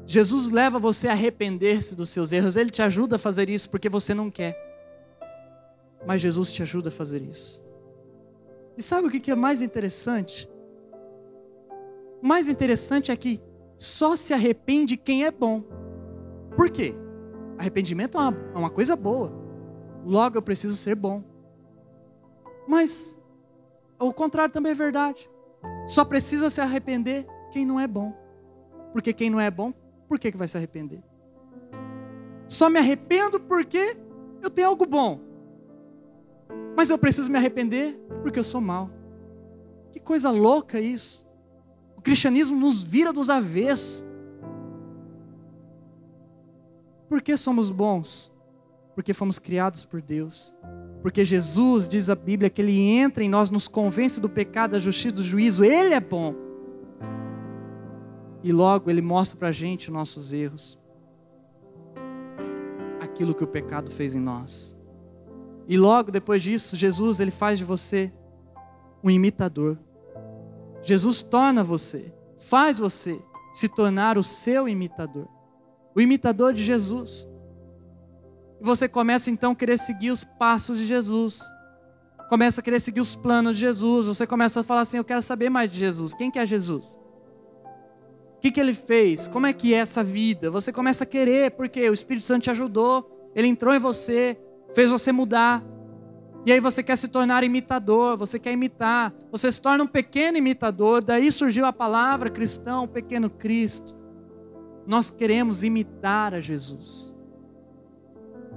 Jesus 0.06 0.51
leva 0.51 0.78
você 0.78 1.08
a 1.08 1.13
arrepender-se 1.13 1.95
dos 1.95 2.10
seus 2.10 2.34
erros. 2.34 2.58
Ele 2.58 2.69
te 2.69 2.82
ajuda 2.82 3.15
a 3.15 3.19
fazer 3.19 3.49
isso 3.49 3.69
porque 3.69 3.88
você 3.88 4.13
não 4.13 4.30
quer. 4.30 4.56
Mas 6.06 6.21
Jesus 6.21 6.51
te 6.51 6.62
ajuda 6.62 6.89
a 6.89 6.91
fazer 6.91 7.21
isso. 7.21 7.63
E 8.78 8.84
sabe 8.84 9.08
o 9.08 9.10
que 9.10 9.32
é 9.32 9.36
mais 9.36 9.62
interessante? 9.62 10.49
O 12.21 12.28
mais 12.28 12.47
interessante 12.47 13.12
é 13.12 13.15
que 13.15 13.41
só 13.78 14.15
se 14.15 14.34
arrepende 14.34 14.97
quem 14.97 15.25
é 15.25 15.32
bom. 15.32 15.63
Por 16.56 16.69
quê? 16.69 16.95
Arrependimento 17.58 18.17
é 18.17 18.21
uma, 18.21 18.38
é 18.56 18.58
uma 18.58 18.69
coisa 18.69 18.95
boa. 18.95 19.32
Logo 20.06 20.38
eu 20.38 20.41
preciso 20.41 20.75
ser 20.75 20.95
bom. 20.95 21.23
Mas 22.67 23.17
o 23.99 24.13
contrário 24.13 24.54
também 24.54 24.71
é 24.71 24.75
verdade. 24.75 25.30
Só 25.88 26.04
precisa 26.04 26.49
se 26.49 26.62
arrepender 26.62 27.25
quem 27.51 27.65
não 27.65 27.80
é 27.80 27.88
bom. 27.88 28.13
Porque 28.91 29.13
quem 29.13 29.30
não 29.30 29.39
é 29.39 29.51
bom, 29.51 29.73
por 30.08 30.19
que, 30.19 30.32
que 30.32 30.38
vai 30.38 30.47
se 30.47 30.58
arrepender? 30.58 31.04
Só 32.47 32.69
me 32.69 32.80
arrependo 32.80 33.39
porque 33.39 33.97
eu 34.41 34.49
tenho 34.49 34.67
algo 34.67 34.86
bom. 34.86 35.19
Mas 36.75 36.89
eu 36.89 36.97
preciso 36.97 37.32
me 37.32 37.38
arrepender 37.38 37.99
porque 38.21 38.39
eu 38.39 38.43
sou 38.43 38.62
mal. 38.62 38.89
Que 39.91 39.99
coisa 39.99 40.30
louca 40.30 40.80
isso. 40.80 41.24
Cristianismo 42.06 42.56
nos 42.56 42.84
vira 42.84 43.12
dos 43.12 43.32
avessos. 43.32 44.06
Por 47.10 47.20
que 47.20 47.36
somos 47.36 47.72
bons? 47.72 48.32
Porque 48.94 49.12
fomos 49.12 49.39
criados 49.39 49.84
por 49.84 50.04
Deus. 50.04 50.56
Porque 51.02 51.26
Jesus, 51.26 51.89
diz 51.89 52.08
a 52.08 52.13
Bíblia, 52.13 52.48
que 52.48 52.62
Ele 52.62 52.80
entra 52.80 53.24
em 53.24 53.30
nós, 53.30 53.50
nos 53.50 53.68
convence 53.68 54.22
do 54.22 54.30
pecado, 54.30 54.74
da 54.74 54.80
justiça, 54.80 55.15
do 55.15 55.24
juízo. 55.24 55.65
Ele 55.65 55.96
é 55.96 56.00
bom. 56.00 56.36
E 58.44 58.52
logo 58.52 58.91
Ele 58.91 59.02
mostra 59.02 59.39
para 59.39 59.48
a 59.48 59.52
gente 59.52 59.88
os 59.88 59.94
nossos 59.96 60.32
erros. 60.32 60.80
Aquilo 63.02 63.34
que 63.34 63.44
o 63.44 63.48
pecado 63.48 63.89
fez 63.89 64.13
em 64.13 64.22
nós. 64.22 64.80
E 65.68 65.76
logo 65.76 66.12
depois 66.12 66.44
disso, 66.44 66.78
Jesus, 66.78 67.20
Ele 67.20 67.32
faz 67.32 67.58
de 67.58 67.65
você 67.65 68.13
um 69.04 69.10
imitador. 69.10 69.80
Jesus 70.86 71.24
torna 71.24 71.63
você, 71.63 72.13
faz 72.38 72.78
você 72.78 73.19
se 73.52 73.67
tornar 73.67 74.19
o 74.19 74.24
seu 74.24 74.69
imitador. 74.69 75.28
O 75.95 76.00
imitador 76.00 76.54
de 76.54 76.63
Jesus. 76.63 77.28
E 78.62 78.63
você 78.63 78.88
começa 78.88 79.32
então 79.32 79.54
a 79.54 79.56
querer 79.56 79.80
seguir 79.80 80.12
os 80.12 80.24
passos 80.24 80.78
de 80.78 80.86
Jesus. 80.86 81.41
Começa 82.30 82.62
a 82.62 82.63
querer 82.63 82.80
seguir 82.80 83.02
os 83.02 83.15
planos 83.15 83.56
de 83.56 83.62
Jesus. 83.62 84.06
Você 84.06 84.28
começa 84.28 84.60
a 84.60 84.63
falar 84.63 84.82
assim: 84.82 84.98
Eu 84.98 85.04
quero 85.04 85.24
saber 85.24 85.50
mais 85.50 85.71
de 85.71 85.80
Jesus. 85.80 86.13
Quem 86.13 86.30
que 86.30 86.38
é 86.38 86.45
Jesus? 86.45 87.00
O 88.36 88.39
que, 88.41 88.52
que 88.52 88.60
ele 88.60 88.76
fez? 88.76 89.28
Como 89.28 89.48
é 89.48 89.54
que 89.54 89.74
é 89.74 89.78
essa 89.78 90.04
vida? 90.04 90.52
Você 90.52 90.71
começa 90.71 91.04
a 91.04 91.08
querer, 91.08 91.52
porque 91.52 91.89
o 91.89 91.93
Espírito 91.93 92.28
Santo 92.28 92.43
te 92.43 92.52
ajudou, 92.52 93.32
ele 93.34 93.48
entrou 93.48 93.74
em 93.74 93.80
você, 93.80 94.38
fez 94.76 94.91
você 94.91 95.12
mudar. 95.12 95.63
E 96.45 96.51
aí 96.51 96.60
você 96.60 96.84
quer 96.84 96.95
se 96.95 97.08
tornar 97.08 97.43
imitador, 97.43 98.15
você 98.15 98.38
quer 98.38 98.51
imitar, 98.51 99.12
você 99.31 99.51
se 99.51 99.60
torna 99.60 99.84
um 99.84 99.88
pequeno 99.88 100.38
imitador, 100.38 101.03
daí 101.03 101.31
surgiu 101.31 101.65
a 101.65 101.73
palavra 101.73 102.29
cristão, 102.29 102.88
pequeno 102.88 103.29
Cristo. 103.31 103.97
Nós 104.86 105.10
queremos 105.10 105.63
imitar 105.63 106.36
a 106.36 106.41
Jesus. 106.41 107.15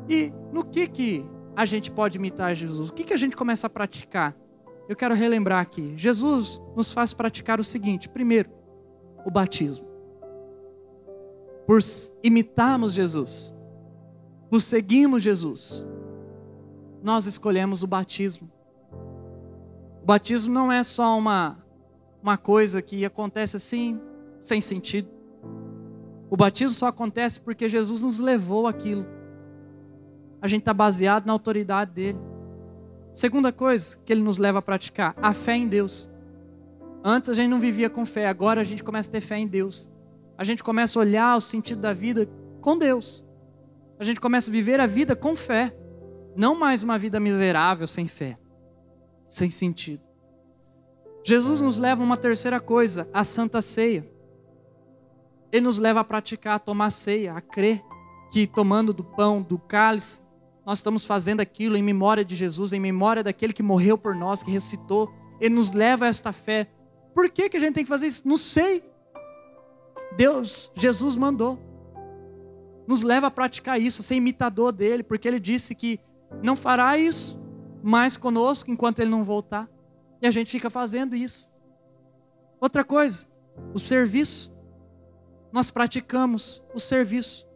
E 0.06 0.30
no 0.52 0.64
que 0.64 0.86
que 0.86 1.26
a 1.56 1.64
gente 1.64 1.90
pode 1.90 2.18
imitar 2.18 2.54
Jesus? 2.54 2.90
O 2.90 2.92
que 2.92 3.04
que 3.04 3.14
a 3.14 3.16
gente 3.16 3.34
começa 3.34 3.66
a 3.66 3.70
praticar? 3.70 4.36
Eu 4.86 4.94
quero 4.94 5.14
relembrar 5.14 5.60
aqui. 5.60 5.94
Jesus 5.96 6.62
nos 6.76 6.92
faz 6.92 7.14
praticar 7.14 7.58
o 7.58 7.64
seguinte: 7.64 8.08
primeiro, 8.08 8.50
o 9.24 9.30
batismo. 9.30 9.88
Por 11.66 11.80
imitarmos 12.22 12.92
Jesus, 12.92 13.54
por 14.48 14.60
seguirmos 14.60 15.22
Jesus, 15.22 15.86
nós 17.02 17.26
escolhemos 17.26 17.82
o 17.82 17.86
batismo. 17.86 18.50
O 20.02 20.06
batismo 20.06 20.52
não 20.52 20.72
é 20.72 20.82
só 20.82 21.16
uma, 21.18 21.58
uma 22.22 22.36
coisa 22.36 22.80
que 22.80 23.04
acontece 23.04 23.56
assim, 23.56 24.00
sem 24.40 24.60
sentido. 24.60 25.08
O 26.30 26.36
batismo 26.36 26.70
só 26.70 26.86
acontece 26.88 27.40
porque 27.40 27.68
Jesus 27.68 28.02
nos 28.02 28.18
levou 28.18 28.66
aquilo 28.66 29.18
a 30.40 30.46
gente 30.46 30.60
está 30.60 30.72
baseado 30.72 31.26
na 31.26 31.32
autoridade 31.32 31.90
dele. 31.92 32.18
Segunda 33.12 33.52
coisa 33.52 33.98
que 34.04 34.12
ele 34.12 34.22
nos 34.22 34.38
leva 34.38 34.60
a 34.60 34.62
praticar, 34.62 35.14
a 35.20 35.32
fé 35.32 35.56
em 35.56 35.66
Deus. 35.66 36.08
Antes 37.02 37.30
a 37.30 37.34
gente 37.34 37.48
não 37.48 37.58
vivia 37.58 37.90
com 37.90 38.06
fé, 38.06 38.28
agora 38.28 38.60
a 38.60 38.64
gente 38.64 38.84
começa 38.84 39.08
a 39.08 39.12
ter 39.12 39.20
fé 39.20 39.38
em 39.38 39.46
Deus. 39.46 39.90
A 40.36 40.44
gente 40.44 40.62
começa 40.62 40.98
a 40.98 41.02
olhar 41.02 41.36
o 41.36 41.40
sentido 41.40 41.80
da 41.80 41.92
vida 41.92 42.28
com 42.60 42.78
Deus. 42.78 43.24
A 43.98 44.04
gente 44.04 44.20
começa 44.20 44.48
a 44.50 44.52
viver 44.52 44.78
a 44.78 44.86
vida 44.86 45.16
com 45.16 45.34
fé. 45.34 45.74
Não 46.38 46.54
mais 46.54 46.84
uma 46.84 46.96
vida 46.96 47.18
miserável 47.18 47.84
sem 47.88 48.06
fé, 48.06 48.38
sem 49.28 49.50
sentido. 49.50 50.04
Jesus 51.24 51.60
nos 51.60 51.76
leva 51.76 52.00
a 52.00 52.06
uma 52.06 52.16
terceira 52.16 52.60
coisa, 52.60 53.10
a 53.12 53.24
santa 53.24 53.60
ceia. 53.60 54.08
Ele 55.50 55.64
nos 55.64 55.80
leva 55.80 55.98
a 55.98 56.04
praticar, 56.04 56.54
a 56.54 56.58
tomar 56.60 56.90
ceia, 56.90 57.34
a 57.34 57.40
crer 57.40 57.82
que 58.30 58.46
tomando 58.46 58.92
do 58.92 59.02
pão, 59.02 59.42
do 59.42 59.58
cálice, 59.58 60.22
nós 60.64 60.78
estamos 60.78 61.04
fazendo 61.04 61.40
aquilo 61.40 61.76
em 61.76 61.82
memória 61.82 62.24
de 62.24 62.36
Jesus, 62.36 62.72
em 62.72 62.78
memória 62.78 63.24
daquele 63.24 63.52
que 63.52 63.62
morreu 63.62 63.98
por 63.98 64.14
nós, 64.14 64.40
que 64.40 64.50
ressuscitou. 64.52 65.12
Ele 65.40 65.56
nos 65.56 65.72
leva 65.72 66.04
a 66.04 66.08
esta 66.08 66.32
fé. 66.32 66.68
Por 67.16 67.28
que, 67.30 67.50
que 67.50 67.56
a 67.56 67.60
gente 67.60 67.74
tem 67.74 67.82
que 67.82 67.90
fazer 67.90 68.06
isso? 68.06 68.22
Não 68.24 68.36
sei. 68.36 68.84
Deus, 70.16 70.70
Jesus 70.76 71.16
mandou. 71.16 71.58
Nos 72.86 73.02
leva 73.02 73.26
a 73.26 73.30
praticar 73.30 73.80
isso, 73.80 74.02
a 74.02 74.04
ser 74.04 74.14
imitador 74.14 74.70
dele, 74.70 75.02
porque 75.02 75.26
ele 75.26 75.40
disse 75.40 75.74
que 75.74 75.98
não 76.42 76.56
fará 76.56 76.96
isso 76.96 77.38
mais 77.82 78.16
conosco 78.16 78.70
enquanto 78.70 78.98
ele 79.00 79.10
não 79.10 79.24
voltar. 79.24 79.68
E 80.20 80.26
a 80.26 80.30
gente 80.30 80.50
fica 80.50 80.68
fazendo 80.68 81.14
isso. 81.14 81.52
Outra 82.60 82.84
coisa, 82.84 83.26
o 83.72 83.78
serviço. 83.78 84.52
Nós 85.52 85.70
praticamos 85.70 86.64
o 86.74 86.80
serviço. 86.80 87.48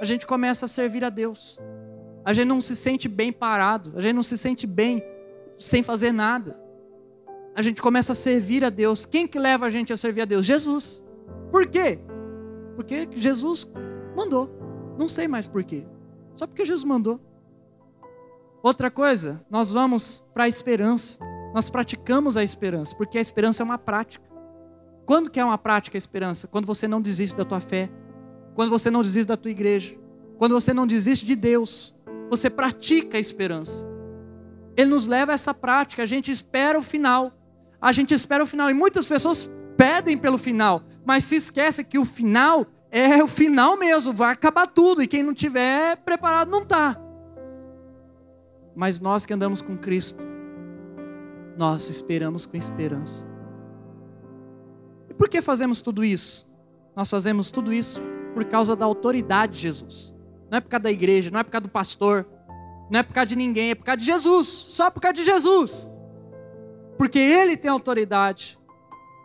A 0.00 0.04
gente 0.04 0.26
começa 0.26 0.64
a 0.64 0.68
servir 0.68 1.04
a 1.04 1.10
Deus. 1.10 1.60
A 2.24 2.32
gente 2.32 2.46
não 2.46 2.60
se 2.60 2.74
sente 2.74 3.06
bem 3.06 3.32
parado, 3.32 3.92
a 3.96 4.00
gente 4.00 4.14
não 4.14 4.22
se 4.22 4.38
sente 4.38 4.66
bem 4.66 5.04
sem 5.58 5.82
fazer 5.82 6.10
nada. 6.10 6.58
A 7.54 7.62
gente 7.62 7.80
começa 7.80 8.12
a 8.12 8.14
servir 8.14 8.64
a 8.64 8.70
Deus. 8.70 9.06
Quem 9.06 9.28
que 9.28 9.38
leva 9.38 9.66
a 9.66 9.70
gente 9.70 9.92
a 9.92 9.96
servir 9.96 10.22
a 10.22 10.24
Deus? 10.24 10.44
Jesus. 10.44 11.04
Por 11.50 11.66
quê? 11.66 12.00
Porque 12.74 13.08
Jesus 13.12 13.70
mandou. 14.16 14.50
Não 14.98 15.06
sei 15.06 15.28
mais 15.28 15.46
por 15.46 15.62
quê. 15.62 15.84
Só 16.34 16.46
porque 16.46 16.64
Jesus 16.64 16.84
mandou. 16.84 17.20
Outra 18.64 18.90
coisa, 18.90 19.44
nós 19.50 19.70
vamos 19.70 20.24
para 20.32 20.44
a 20.44 20.48
esperança. 20.48 21.18
Nós 21.52 21.68
praticamos 21.68 22.34
a 22.34 22.42
esperança, 22.42 22.96
porque 22.96 23.18
a 23.18 23.20
esperança 23.20 23.62
é 23.62 23.64
uma 23.64 23.76
prática. 23.76 24.24
Quando 25.04 25.28
que 25.28 25.38
é 25.38 25.44
uma 25.44 25.58
prática 25.58 25.98
a 25.98 26.00
esperança? 26.00 26.48
Quando 26.48 26.64
você 26.64 26.88
não 26.88 27.02
desiste 27.02 27.36
da 27.36 27.44
tua 27.44 27.60
fé. 27.60 27.90
Quando 28.54 28.70
você 28.70 28.90
não 28.90 29.02
desiste 29.02 29.28
da 29.28 29.36
tua 29.36 29.50
igreja. 29.50 29.94
Quando 30.38 30.52
você 30.52 30.72
não 30.72 30.86
desiste 30.86 31.26
de 31.26 31.36
Deus. 31.36 31.94
Você 32.30 32.48
pratica 32.48 33.18
a 33.18 33.20
esperança. 33.20 33.86
Ele 34.74 34.88
nos 34.88 35.06
leva 35.06 35.32
a 35.32 35.34
essa 35.34 35.52
prática. 35.52 36.02
A 36.02 36.06
gente 36.06 36.30
espera 36.30 36.78
o 36.78 36.82
final. 36.82 37.34
A 37.78 37.92
gente 37.92 38.14
espera 38.14 38.42
o 38.42 38.46
final. 38.46 38.70
E 38.70 38.72
muitas 38.72 39.06
pessoas 39.06 39.50
pedem 39.76 40.16
pelo 40.16 40.38
final, 40.38 40.82
mas 41.04 41.24
se 41.24 41.36
esquece 41.36 41.84
que 41.84 41.98
o 41.98 42.04
final 42.06 42.66
é 42.90 43.22
o 43.22 43.26
final 43.26 43.76
mesmo, 43.76 44.10
vai 44.10 44.32
acabar 44.32 44.66
tudo. 44.66 45.02
E 45.02 45.06
quem 45.06 45.22
não 45.22 45.34
tiver 45.34 45.96
preparado 45.98 46.50
não 46.50 46.62
está. 46.62 47.03
Mas 48.74 49.00
nós 49.00 49.24
que 49.24 49.32
andamos 49.32 49.60
com 49.60 49.76
Cristo, 49.76 50.24
nós 51.56 51.88
esperamos 51.88 52.44
com 52.44 52.56
esperança. 52.56 53.26
E 55.08 55.14
por 55.14 55.28
que 55.28 55.40
fazemos 55.40 55.80
tudo 55.80 56.04
isso? 56.04 56.48
Nós 56.96 57.10
fazemos 57.10 57.50
tudo 57.50 57.72
isso 57.72 58.00
por 58.34 58.44
causa 58.44 58.74
da 58.74 58.84
autoridade 58.84 59.54
de 59.54 59.60
Jesus. 59.60 60.14
Não 60.50 60.58
é 60.58 60.60
por 60.60 60.68
causa 60.68 60.84
da 60.84 60.90
igreja, 60.90 61.30
não 61.30 61.40
é 61.40 61.42
por 61.42 61.50
causa 61.50 61.62
do 61.62 61.70
pastor, 61.70 62.26
não 62.90 63.00
é 63.00 63.02
por 63.02 63.12
causa 63.12 63.28
de 63.28 63.36
ninguém, 63.36 63.70
é 63.70 63.74
por 63.74 63.84
causa 63.84 63.98
de 63.98 64.04
Jesus, 64.04 64.48
só 64.48 64.90
por 64.90 65.00
causa 65.00 65.14
de 65.14 65.24
Jesus. 65.24 65.90
Porque 66.98 67.18
Ele 67.18 67.56
tem 67.56 67.70
autoridade. 67.70 68.58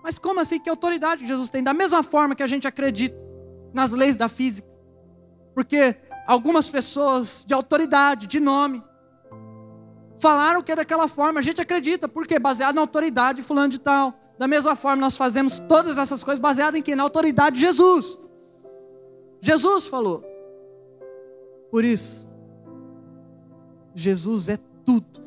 Mas 0.03 0.17
como 0.17 0.39
assim 0.39 0.59
que 0.59 0.69
autoridade 0.69 1.27
Jesus 1.27 1.49
tem? 1.49 1.61
Da 1.61 1.73
mesma 1.73 2.01
forma 2.03 2.35
que 2.35 2.43
a 2.43 2.47
gente 2.47 2.67
acredita 2.67 3.23
nas 3.73 3.91
leis 3.91 4.15
da 4.15 4.27
física. 4.27 4.69
Porque 5.53 5.95
algumas 6.25 6.69
pessoas 6.69 7.43
de 7.45 7.53
autoridade, 7.53 8.27
de 8.27 8.39
nome, 8.39 8.83
falaram 10.19 10.61
que 10.61 10.71
é 10.71 10.75
daquela 10.75 11.07
forma, 11.07 11.39
a 11.39 11.43
gente 11.43 11.61
acredita, 11.61 12.07
porque 12.07 12.37
baseado 12.37 12.75
na 12.75 12.81
autoridade 12.81 13.41
fulano 13.41 13.69
de 13.69 13.79
tal. 13.79 14.13
Da 14.37 14.47
mesma 14.47 14.75
forma, 14.75 15.01
nós 15.01 15.17
fazemos 15.17 15.59
todas 15.59 15.97
essas 15.97 16.23
coisas 16.23 16.39
baseadas 16.39 16.79
em 16.79 16.83
quem? 16.83 16.95
Na 16.95 17.03
autoridade 17.03 17.55
de 17.55 17.61
Jesus. 17.61 18.19
Jesus 19.41 19.87
falou. 19.87 20.23
Por 21.71 21.83
isso, 21.83 22.27
Jesus 23.93 24.49
é 24.49 24.57
tudo. 24.85 25.19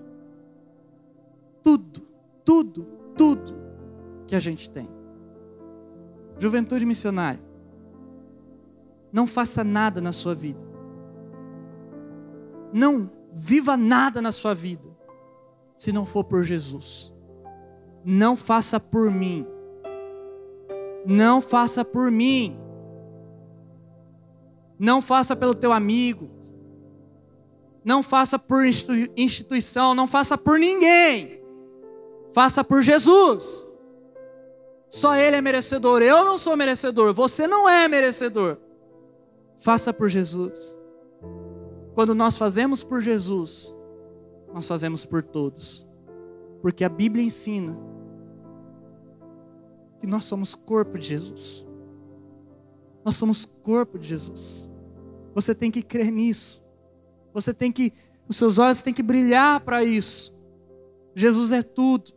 Tudo, 1.63 2.03
tudo, 2.45 2.87
tudo 3.17 3.55
que 4.27 4.35
a 4.35 4.41
gente 4.41 4.71
tem. 4.71 4.89
Juventude 6.39 6.85
missionária. 6.85 7.41
Não 9.13 9.27
faça 9.27 9.63
nada 9.63 10.01
na 10.01 10.11
sua 10.11 10.35
vida. 10.35 10.61
Não 12.73 13.11
viva 13.33 13.77
nada 13.77 14.21
na 14.21 14.31
sua 14.31 14.55
vida 14.55 14.91
se 15.75 15.91
não 15.91 16.05
for 16.05 16.23
por 16.23 16.45
Jesus. 16.45 17.13
Não 18.05 18.37
faça 18.37 18.79
por 18.79 19.11
mim. 19.11 19.47
Não 21.07 21.41
faça 21.41 21.85
por 21.85 22.11
mim. 22.11 22.57
Não 24.79 25.01
faça 25.01 25.35
pelo 25.35 25.55
teu 25.55 25.73
amigo. 25.73 26.31
Não 27.85 28.03
faça 28.03 28.39
por 28.39 28.65
instituição, 29.17 29.95
não 29.95 30.07
faça 30.07 30.39
por 30.39 30.59
ninguém. 30.59 31.43
Faça 32.33 32.63
por 32.63 32.83
Jesus. 32.83 33.67
Só 34.89 35.17
Ele 35.17 35.37
é 35.37 35.41
merecedor. 35.41 36.03
Eu 36.03 36.25
não 36.25 36.37
sou 36.37 36.57
merecedor. 36.57 37.13
Você 37.15 37.47
não 37.47 37.69
é 37.69 37.89
merecedor. 37.89 38.59
Faça 39.59 39.93
por 39.93 40.09
Jesus. 40.09 40.79
Quando 41.95 42.15
nós 42.15 42.37
fazemos 42.37 42.83
por 42.83 43.03
Jesus, 43.03 43.77
nós 44.53 44.67
fazemos 44.67 45.05
por 45.05 45.23
todos. 45.23 45.87
Porque 46.61 46.85
a 46.85 46.89
Bíblia 46.89 47.25
ensina 47.25 47.77
que 49.99 50.07
nós 50.07 50.25
somos 50.25 50.55
corpo 50.55 50.99
de 50.99 51.07
Jesus. 51.07 51.67
Nós 53.05 53.17
somos 53.17 53.45
corpo 53.45 53.99
de 53.99 54.09
Jesus. 54.09 54.69
Você 55.35 55.55
tem 55.55 55.71
que 55.71 55.83
crer 55.83 56.11
nisso. 56.11 56.63
Você 57.33 57.53
tem 57.53 57.73
que, 57.73 57.93
os 58.29 58.37
seus 58.37 58.59
olhos 58.59 58.83
têm 58.83 58.95
que 58.95 59.03
brilhar 59.03 59.61
para 59.61 59.83
isso. 59.83 60.33
Jesus 61.15 61.53
é 61.53 61.63
tudo. 61.63 62.13